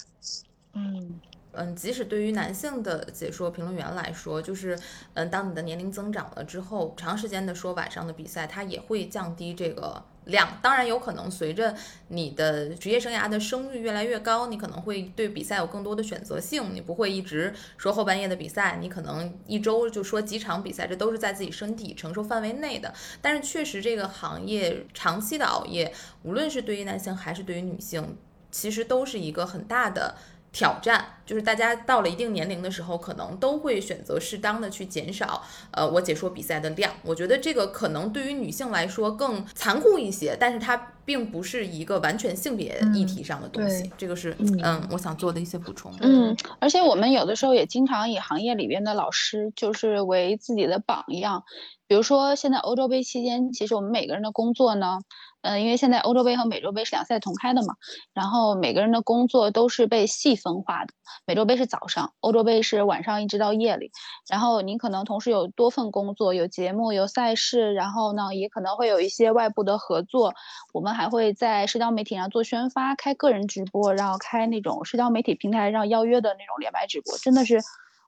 [0.72, 1.20] 嗯。
[1.52, 4.78] 嗯，即使对于男性的解说评论员来说，就是，
[5.14, 10.59] 嗯，当你的年龄增长了之后，长时间的说晚上的比赛，它也会降低这个量。
[10.62, 11.74] 当然，有可能随着
[12.09, 22.92] 你的职业生涯的声誉越来越高，你可能会对比赛有更多的选择性，你不会一直说后半夜的比赛，你可能一周就说几场比赛，这都是在自己身体承受范围内的。
[23.20, 28.16] 但是，确实这个行业长期的熬夜，无论是对于男性还是对于女性，
[28.50, 30.16] 其实都是一个很大的。
[30.52, 36.92] 挑战就是大家到了一定年龄的时候，可能都会选择适当的去减少，呃，我解说比赛的量。
[37.04, 43.88] 我觉得这个可能对于女性来说更残酷一些，但是它并不是一个完全性别议题上的东西。
[43.96, 45.94] 这个是嗯，我想做的一些补充。
[46.00, 51.44] 嗯，而且我们有的时候也经常以行业里边的老师就是为自己的榜样，
[51.86, 54.98] 比如说现在欧洲杯期间，其实我们每个人的工作呢。
[55.42, 57.74] 嗯，因为现在欧洲杯和美洲杯是两赛同开的嘛，
[58.12, 60.92] 然后每个人的工作都是被细分化的。
[61.24, 63.90] 美洲杯是早上，欧洲杯是晚上一直到夜里。
[64.29, 70.35] 然后您可能同时有多份工作，有节目，有赛事，然后呢，也可能会有一些外部的合作。
[70.74, 77.16] 我们还会在社交媒体上做宣发，开个人直播，然后开那种社交媒体平台上邀约的那种连麦直播。
[77.16, 77.61] 真的是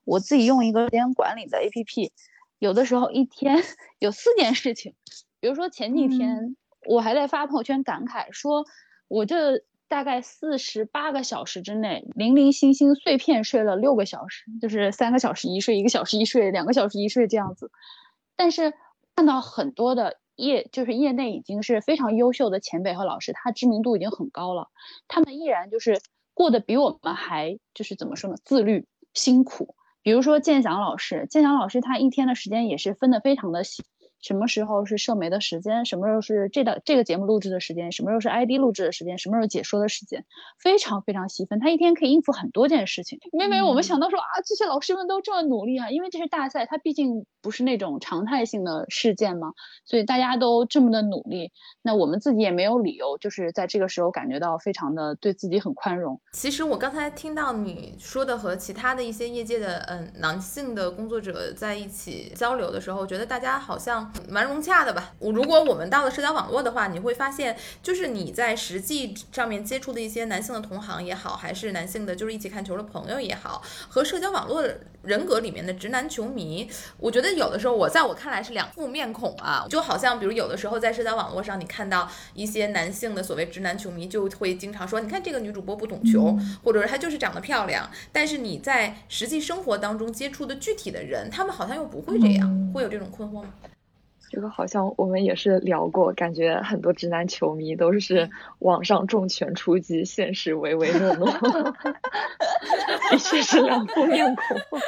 [0.05, 2.11] 我自己用一个时间管理的 APP，
[2.59, 3.57] 有的时候一天
[4.01, 4.95] 有四件事情，
[5.41, 6.57] 比如说前几天。
[6.87, 8.65] 我还在发朋友圈感慨说，
[9.09, 17.71] 我这大概四十八个小时之内，零零星星碎片睡了六个小时，就是三个小时一睡，一个小时一睡，两个小时一睡这样子。
[18.37, 18.73] 但是
[19.15, 24.69] 看到很多的业，就是业内已经是非常优秀的前辈和老师，他知名度已经很高了，
[25.09, 26.01] 他们依然就是
[26.35, 29.77] 过得比我们还就是怎么说呢，自律辛苦。
[30.03, 33.85] 比如说建祥老师，建祥老师他一天的时间也是分得非常的细。
[34.23, 35.85] 什么时候是社媒的时间？
[35.85, 37.93] 什么时候是这档这个节目录制的时间？
[37.93, 39.19] 什么时候是 ID 录制的时间？
[39.19, 40.25] 什么时候解说的时间？
[40.59, 43.19] 非常非常细分，他一天可以应付很多件事情。
[43.33, 49.53] 每每我们想到说啊，这些老师们都这么努力啊，因为这是大赛，他毕竟不是那种常态性的事件嘛，
[49.85, 51.53] 所以大家都这么的努力，
[51.83, 56.19] 那我们自己也没有理由就是在这个时候感觉到非常的对自己很宽容。
[56.33, 64.11] 其实我刚才听到你说的和其他的一些业界的嗯男性的工作者在一起交流的时候，觉得大家好像。
[64.29, 65.13] 蛮融洽的吧。
[65.19, 74.63] 我如果我们到了社交网络的话，你会发现，就是你在实际上面接触的一些男性的同行也好，还是男性的就是一起看球的朋友也好，和社交网络
[75.03, 79.67] 人格里面的直男球迷，我觉得有的时候我在我看来是两副面孔啊。
[79.69, 87.89] 就好像比如有的时候在社交网络上，你看到一些男性的所谓直男球迷，就会经常说，你看这个女主播不懂球，或者是她就是长得漂亮。
[88.13, 93.49] 但是你在实际生活当中接触的具体的人，他们好像又不会这样，会有这种困惑吗？
[94.31, 101.31] 这个好像我们也是聊过，感觉很多直男球迷都是网上重拳出击，现实唯唯诺诺，
[103.11, 104.81] 的确是两副面孔。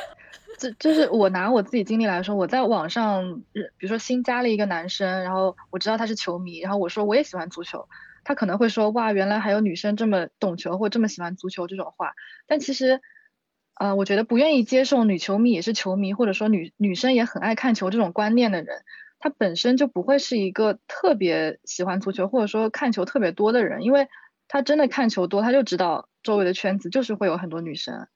[0.73, 7.89] 这就是我拿我自己经历来说，我在网上，比如说新加了一个男生，然后我知道他是球迷，然后我说我也喜欢足球，
[8.25, 12.15] 他可能会说哇，原来还有女生这么懂球或这么喜欢足球这种话。
[12.47, 13.01] 但其实，
[13.75, 18.83] 呃，我觉得不愿意接受女球迷也是球迷，或者说女女生也很爱看球这种观念的人。
[19.21, 24.09] 他本身就不会是一个特别喜欢足球或者说看球特别多的人，因为
[24.49, 28.07] 他真的看球多，他就知道周围的圈子就是会有很多女生，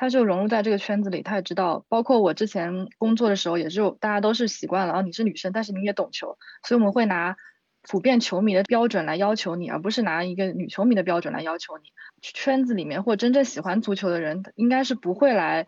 [0.00, 7.36] 他就融入在这个圈子里，他也知道，包括我之前工作的时候，也是大家都是习惯了，啊，你是女生，但是你也懂球，所以我们会拿
[7.82, 11.90] 普遍球迷的标准来要求你，而不是拿一个女球迷的标准来要求你。
[12.22, 15.66] 圈子里面或真正喜欢足球的人，应该是不会来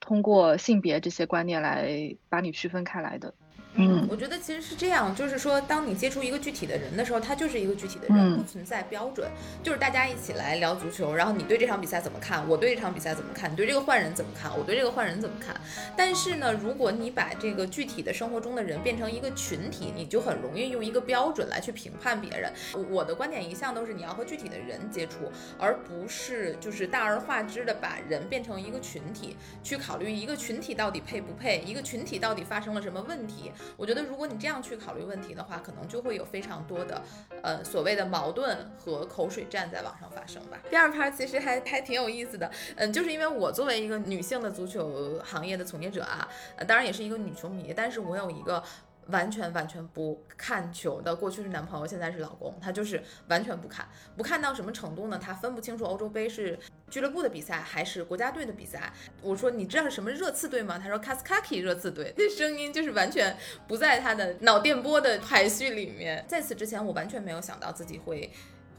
[0.00, 3.32] 通过性别这些观念来把你区分开来的。
[3.78, 9.30] 嗯我觉得其实是这样，就是说，当你接触一个具体的人的时候，他就是一个具体的人，嗯不存在标准。
[9.62, 12.46] 就是大家一起来聊足球，然后你对这场比赛怎么看？
[12.48, 13.50] 我对这场比赛怎么看？
[13.50, 14.50] 你对这个换人怎么看？
[14.58, 15.54] 我对这个换人怎么看？
[15.96, 22.52] 但是呢，如果你把这个具体的生活中的人变成一个群体，你就很容易用一个标准来去评判别人。
[22.90, 33.52] 我的观点一向都是你要和具体的人接触，而不是就是大而化之的把人变成一个群体，去考虑一个群体到底配不配，一个群体到底发生了什么问题。
[33.76, 37.02] 我觉得如果你这样去考虑问题的话，可能就会有非常多的
[37.42, 40.58] 呃所谓的矛盾和口水战在网上发生吧。
[40.70, 48.62] 第二趴其实还还挺有意思的，嗯，就是因为我作为一个女性的足球行业的从业者啊，呃，当然也是一个女球迷，但是我有一个。
[49.10, 53.88] 完全完全不看球的，过去是男朋友，现在是老公，他就是完全不看，
[54.18, 55.18] 不看到什么程度呢？
[55.18, 56.58] 他分不清楚欧洲杯是
[56.90, 58.92] 俱乐部的比赛还是国家队的比赛。
[59.22, 60.78] 我说你知道是什么热刺队吗？
[60.78, 63.36] 他说 Kaskaki 热刺队，那声音就是完全
[63.66, 66.24] 不在他的脑电波的排序里面。
[66.28, 68.30] 在此之前，我完全没有想到自己会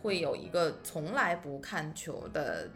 [0.01, 2.70] 会有一个从来不看球的。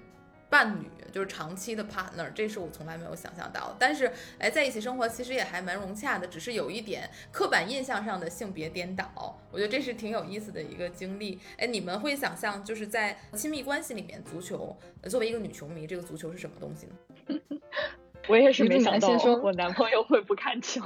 [0.53, 3.75] 伴侣就是长期的 partner，这是我从来没有想象到。
[3.79, 9.35] 但是，哎，在一起生活其实也还蛮融洽的，只是有一点刻板印象上的性别颠倒。
[9.49, 11.39] 我觉得这是挺有意思的一个经历。
[11.57, 14.77] 哎，你们会想象就是在亲密关系里面，足球
[15.09, 17.39] 作为一个女球迷，这个足球是什么东西呢？
[18.27, 19.09] 我也是没想到
[19.41, 20.81] 我男朋友会不看球，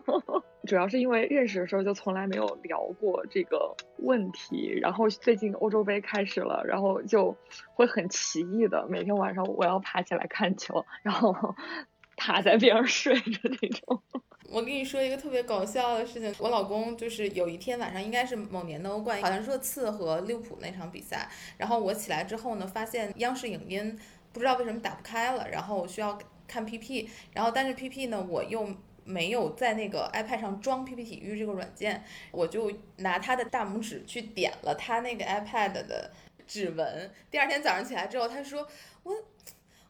[0.66, 7.36] 主要是因为认识的时候就从来没有聊过这个问题，然后最近欧洲杯开始了，然后就
[7.74, 11.54] 会很奇异的每天晚上我要爬起来看球，然后
[12.16, 14.02] 他在边上睡着那种。
[14.50, 23.96] 我跟你说一个特别搞笑的事情，我老公就是有一天晚上，应该是某年的欧冠，好像是热刺和利物浦那场比赛，然后我起来之后呢，发现央视影音
[24.32, 26.18] 不知道为什么打不开了，然后我需要
[26.50, 28.68] 看 PP，然后但是 PP 呢我又
[29.04, 36.10] 没有在那个 iPad 上装 PP 体育这个软件，我就拿他的大拇指去点了他那个 iPad 的
[36.46, 37.10] 指纹。
[37.30, 38.66] 第二天早上起来之后，他说
[39.04, 39.14] 我。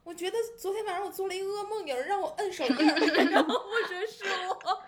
[0.02, 2.74] 我觉得昨天晚上我做了一个噩梦，有人让我摁手印，
[3.30, 4.82] 然后我说是我，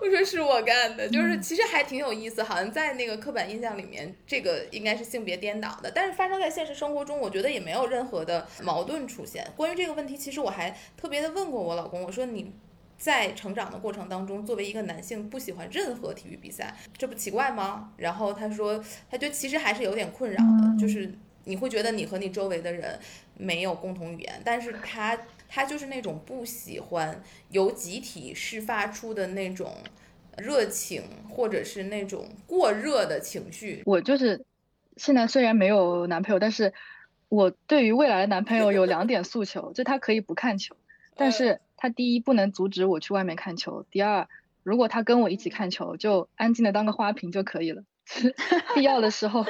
[0.00, 9.46] 我说是我干的，就是其实还挺有意思，好像在那个刻板印象里面，这个应该是性别颠倒的，但是发生在现实生活中，我觉得也没有任何的矛盾出现。
[9.56, 12.52] 关于这个问题，其实我还特别的问过我老公，我说你。
[12.98, 17.92] 在成长的过程当中，作为一个男性，不喜欢任何体育比赛，这不奇怪吗？
[17.96, 18.80] 然后他说，
[19.10, 21.12] 他就其实还是有点困扰的，就是
[21.42, 22.96] 你会觉得你和你周围的人
[23.36, 25.18] 没有共同语言，但是他
[25.54, 29.76] 他就是那种不喜欢由集体释发出的那种
[30.38, 33.82] 热情，或者是那种过热的情绪。
[33.84, 34.46] 我就是
[34.96, 36.72] 现在虽然没有男朋友，但是
[37.28, 40.74] 我对于未来的男朋友有两点诉求，就他可以不看球，
[41.16, 44.26] 但是他第一不能阻止我去外面看球，第二
[44.62, 47.84] 如果他跟我一起看球，就安静的当个花瓶就可以了。
[48.74, 49.44] 必要的时候，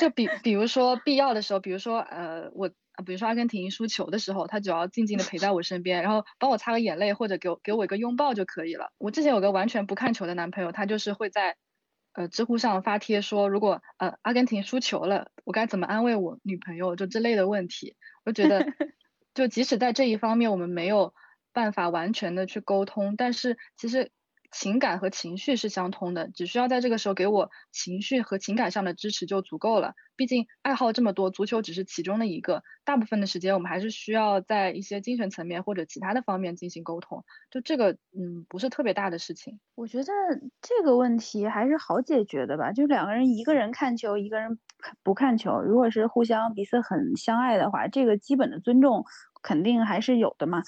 [0.00, 2.70] 就比比如说必要的时候，比如说呃我。
[2.98, 8.90] 啊，比如说阿根廷输球的时候，他只要静静的陪在我身边，然后帮我擦个眼泪，或者给我给我一个拥抱就可以了。
[8.96, 11.56] 我之前有个完全不看球的男朋友，他就是会在
[12.14, 17.96] 呃知乎上发帖说，如果呃阿根廷输球了，我该怎么安慰我女朋友，就之类的问题。
[18.24, 18.64] 我觉得，
[19.34, 21.12] 就即使在这一方面我们没有
[21.52, 24.10] 办法完全的去沟通，但是其实。
[24.50, 29.94] 情感和情绪是相通的，只需要在这个时候给我情绪和情感上的支持就足够了。
[30.16, 37.24] 毕竟爱好这么多，足球只是其中的一个，大部分的时间我们还是需要在一些精神层面或者其他的方面进行沟通。
[37.50, 39.60] 就这个，嗯，不是特别大的事情。
[39.74, 40.04] 我觉得
[40.62, 44.58] 这个问题还是好解决的吧，就两个人，一个人看球，一个人
[45.02, 45.60] 不看球。
[45.60, 49.04] 如果是互相彼此很相爱的话，这个基本的尊重
[49.42, 50.62] 肯定还是有的嘛。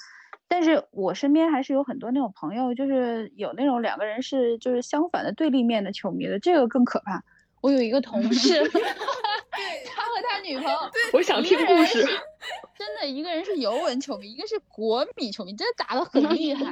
[0.48, 7.22] 但是我身边还是有很多那种朋友，就是有那种两个人是就是相反的对立面的球迷的，这个更可怕。
[7.60, 10.78] 我有一个同 事，他和他女朋友，
[11.12, 12.06] 我想听故事。
[12.78, 16.64] 真的，一个人是尤文球迷，一个是国米球迷，真的打得很厉害。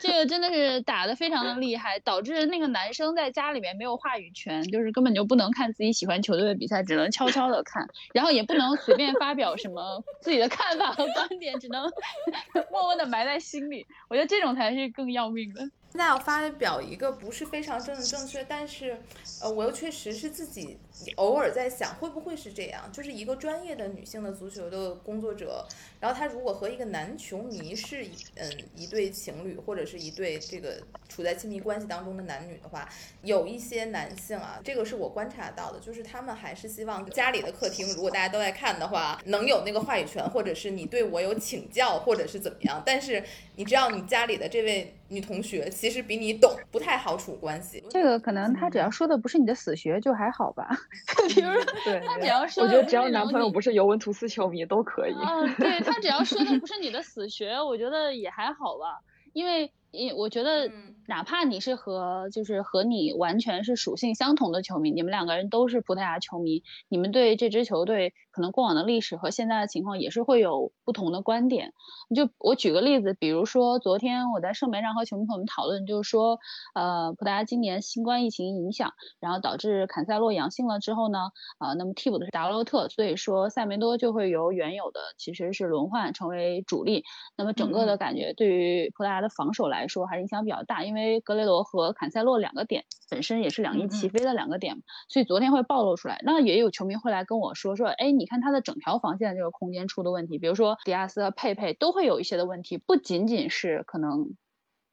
[0.00, 11.88] 这个真的是打得非常的厉害，导致那个男生在家里面没有话语权，就是根本就不能看自己喜欢球队的比赛，只能悄悄的看，然后也不能随便发表什么自己的看法和观点，只能
[12.72, 13.86] 默默的埋在心里。
[14.08, 15.70] 我觉得这种才是更要命的。
[15.96, 19.00] 现在要发表一个不是非常正的正确，但是，
[19.40, 20.76] 呃，我又确实是自己
[21.14, 22.92] 偶尔在想，会不会是这样？
[22.92, 25.66] 就是一个专业的女性的足球的工作者，
[25.98, 32.86] 然后她如果和一个男球迷是嗯一对情侣，或者是一对这个处在亲密关系当中的男女的话，
[33.22, 42.82] 有一些男性啊，这个是我观察到的，就是他们还是希望家里的客厅，如果大家都在看的话，能有那个话语权，或者是你对我有请教，或者是怎么样。
[42.84, 43.24] 但是
[43.54, 44.92] 你知道，你家里的这位。
[45.08, 47.82] 女同学其实比你懂，不太好处关系。
[47.90, 50.68] 这个可能他只要说的不是你的死穴就还好吧，
[51.34, 55.14] 比如说对，他只要说我觉得只要男朋友不是尤文图斯球迷都可以。
[55.14, 59.00] 嗯， 对他只要说的不是你的死穴，我觉得也还好吧，
[59.32, 71.72] 因为因我觉得嗯哪怕你是和就是和你完全是属性相同的球迷，你们两个人都是葡萄牙球迷，你们对这支球队可能过往的历史和现在的情况也是会有不同的观点。
[72.14, 76.38] 就我举个例子，比如说昨天我在社媒上和球迷朋友们讨论，就是说，
[76.74, 87.04] 呃，葡萄牙今年新冠疫情影响，然后导致坎塞洛阳性了之后呢，呃，那么替补的是达洛特，所以说塞梅多就会由原有的其实是轮换成为主力。
[87.36, 96.20] 那么整个的感觉对于葡萄牙的防守来说还是影响比较大，因为格雷罗和坎塞洛两个点本身也是两翼齐飞的两个点嘛，所以昨天会暴露出来。
[96.24, 104.36] 那也有球迷会来跟我说说，哎，你看他的整条防线这个空间出的问题，比如说迪亚斯和佩佩都会有一些的问题，不仅仅是可能。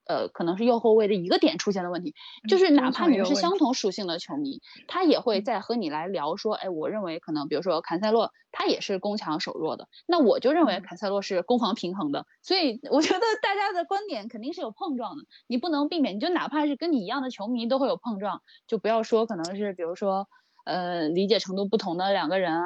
[0.06, 2.14] 呃，可能是右后卫的一个点出现了问题，
[2.50, 20.28] 就是哪怕你们是相同属性的球迷，他也会在和你来聊说，哎，我认为可能比如说坎塞洛他也是攻强守弱的，那我就认为坎塞洛是攻防平衡的，所以我觉得大家的观点肯定是有碰撞的，你不能避免，你就哪怕是跟你一样的球迷都会有碰撞，就不要说可能是比如说
[20.66, 22.66] 呃理解程度不同的两个人啊。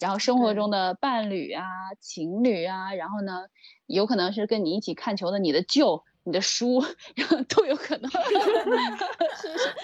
[0.00, 1.64] 然后生活中的伴侣啊、
[1.98, 3.46] 情侣啊，然后呢，
[3.84, 8.10] 有可能是跟你一起看球的你的舅、你的书，然后都有可能。
[9.40, 9.74] 是不是？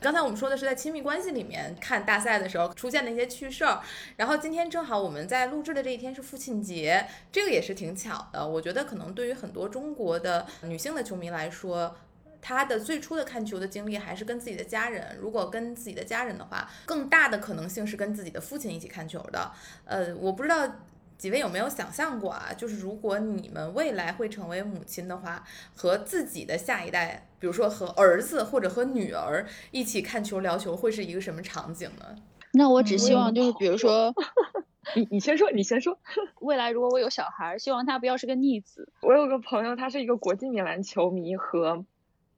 [0.00, 3.80] 刚才我们说的是在亲密关系里面看大赛的时候出现的一些趣事儿，
[4.16, 8.46] 然后今天正好我们在录制的这一天是父亲节，这个也是挺巧的。
[8.46, 11.96] 我觉得可能对于很多中国的女性的球迷来说，
[12.42, 15.16] 她的最初的看球的经历还是跟自己的家人。
[15.20, 19.52] 如果跟自己的家人的话，更大的可能性是跟自己的父亲一起看球的。
[19.84, 20.68] 呃，我不知道。
[21.16, 22.52] 几位有没有想象过啊？
[22.56, 25.44] 就是如果你们未来会成为母亲的话，
[25.74, 32.16] 和自己的下一代，比如说和儿子或者和女儿一起看球聊球，会是一个什么场景呢？
[32.52, 34.14] 那我只希望就是，比如说，
[34.94, 35.98] 你你先说，你先说。
[36.40, 38.92] 未来如果我有小孩儿，希望他不要是个逆子。
[39.02, 41.84] 我有个朋友，他是一个国际米兰球迷和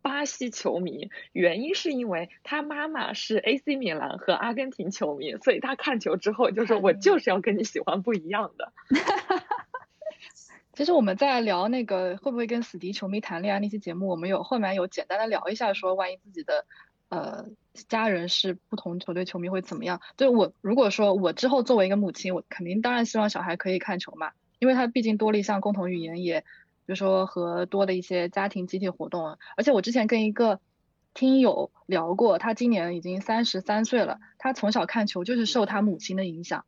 [0.07, 8.72] 巴西球迷，原因是因为他妈妈是 AC 米兰和阿根廷球迷，所以他看球之后就说：“我就是要跟你喜欢不一样的。
[10.74, 16.66] 其实我们在聊那个会不会跟死敌球迷谈恋爱那期节目，我们有后面有简单的聊一下，说万一自己的
[17.09, 17.46] 呃
[17.88, 20.00] 家人是不同球队球迷会怎么样？
[20.16, 24.30] 对我如果说我之后作为一个母亲，我肯定当然希望小孩可以看球嘛，
[24.61, 26.44] 因为他毕竟多了一项共同语言，也
[26.87, 29.39] 比如说和多的一些家庭集体活动啊。
[29.57, 30.61] 而且我之前跟一个
[31.12, 36.64] 听友聊过，他今年已经三十三岁了，他从小看球就是受他母亲的影响，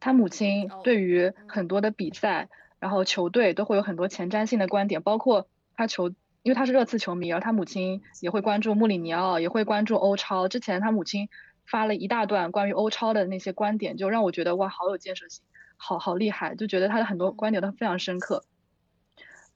[0.00, 2.48] 他母亲哦对于很多的比赛。
[2.80, 6.10] 然后球队都会有很多前瞻性的观点，包括他球，
[6.44, 10.46] 因为他是热刺球迷，然后他母亲也会关注穆里尼奥，也会关注欧超。
[10.46, 11.28] 之前他母亲
[11.66, 15.42] 发了一大段关于欧超的那些观点，就让我觉得哇，好有建设性，
[15.76, 18.44] 好好厉害，就觉得他的很多观点都非常深刻。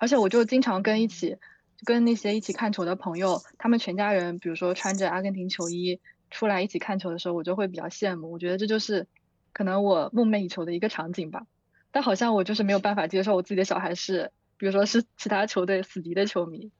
[0.03, 1.36] 而且我就经常跟一起
[1.84, 8.32] 跟那些一起看球的朋友，他们全家人，比如说穿着阿根廷球衣出来一起看球的时候，我就会比较羡慕。
[8.32, 9.07] 我觉得这就是
[9.53, 11.46] 可能我梦寐以求的一个场景吧。
[11.92, 16.72] 但好像我就是没有办法接受我自己的小孩是，比如说是其他球队死敌的球迷，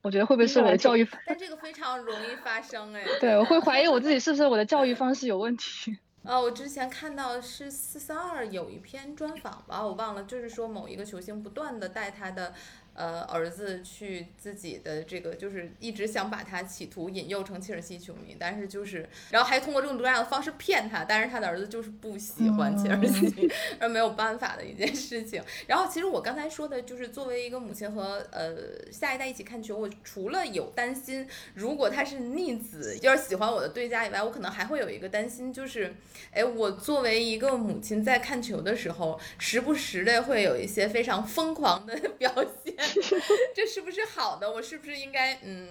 [0.00, 1.06] 我觉得会不会是我的教育？
[1.26, 3.04] 但这个非常容易发生哎。
[3.20, 5.98] 对，我会怀疑我自己是不是我的教育方式有问题。
[6.22, 12.52] 呃，我之前看到是四三二有一篇专访吧，我忘了，就是说某一个球星不断的带他的
[13.00, 25.42] 呃儿子去自己的这个，就是一直想把他企图引诱成切尔西球迷，但是就是，然后还通过这种多样的方式骗他，但是他的儿子就是不喜欢切尔西，而没有办法的一件事情。
[25.66, 28.54] 然后其实我刚才说的就是作为一个母亲和呃
[28.92, 35.94] 下一代一起看球，我除了有担心，如果他是逆子，要是喜欢我的对家以外，我可能还会有一个担心，就是。
[36.32, 42.32] 哎，我作为一个母亲，在看球的时候，时不时的会有一些非常疯狂的 表
[42.64, 42.74] 现，
[43.54, 44.50] 这是不是好的？
[44.50, 45.68] 我是不是应该嗯，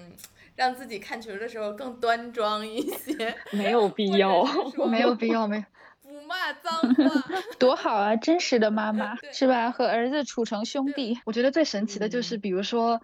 [0.55, 4.43] 让自己看球的时候更端庄一些？” 没有必要。
[4.89, 5.63] 没有必要，没有。
[6.01, 7.23] 不骂脏话，
[7.59, 8.15] 多好啊！
[8.15, 9.69] 真实的妈妈是吧？
[9.71, 11.19] 和儿子处成兄弟。
[11.25, 12.99] 我觉得最神奇的就是，嗯比如说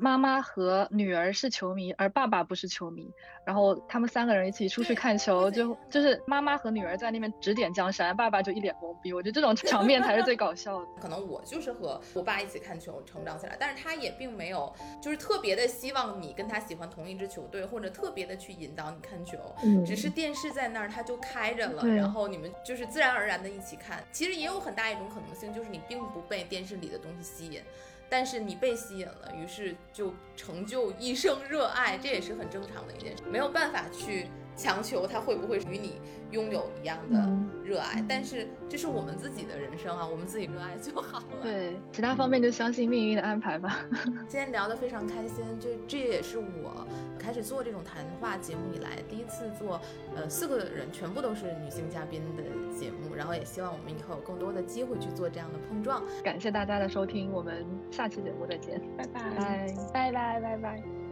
[0.00, 3.10] 妈妈和女儿是球迷，而爸爸不是球迷，
[3.44, 9.12] 然后他们三个人一起出去看球，就就是妈妈和女儿在那边指点江山，爸爸就一脸懵逼。
[9.12, 10.86] 我觉得这种场面才是最搞笑的。
[11.00, 14.72] 可能我就是和我爸一起看球成长起来，但是他也并没有
[15.02, 24.02] 就是特别的希望你跟他喜欢同一支球队，或者特别的去引导你看球，嗯只是电视在那儿，他就开着了，然后你们就是自然而然的一起看。
[24.12, 27.62] 其实也有很大一种可能性，就是你并不被电视里的东西吸引，
[28.08, 36.00] 但是你被吸引了，于是就成就一生热爱，这也是很正常的一件事，没有办法去强求他会不会与你
[36.30, 37.30] 拥有一样的
[37.62, 41.24] 热爱，但是这是我们自己的人生啊，我们自己热爱就好了。
[41.42, 43.78] 对，其他方面就相信命运的安排吧。
[44.26, 46.86] 今天聊得非常开心，就这也是我
[47.18, 49.80] 开始做这种谈话节目以来第一次做，
[50.14, 52.42] 呃，四个人全部都是女性嘉宾的
[52.76, 56.02] 节目，然后也希望我们以后有更多的机会去做这样的碰撞。
[56.24, 59.74] 感谢大家的收听，我们下期节目再见，拜拜拜。
[59.92, 61.05] 拜拜拜拜。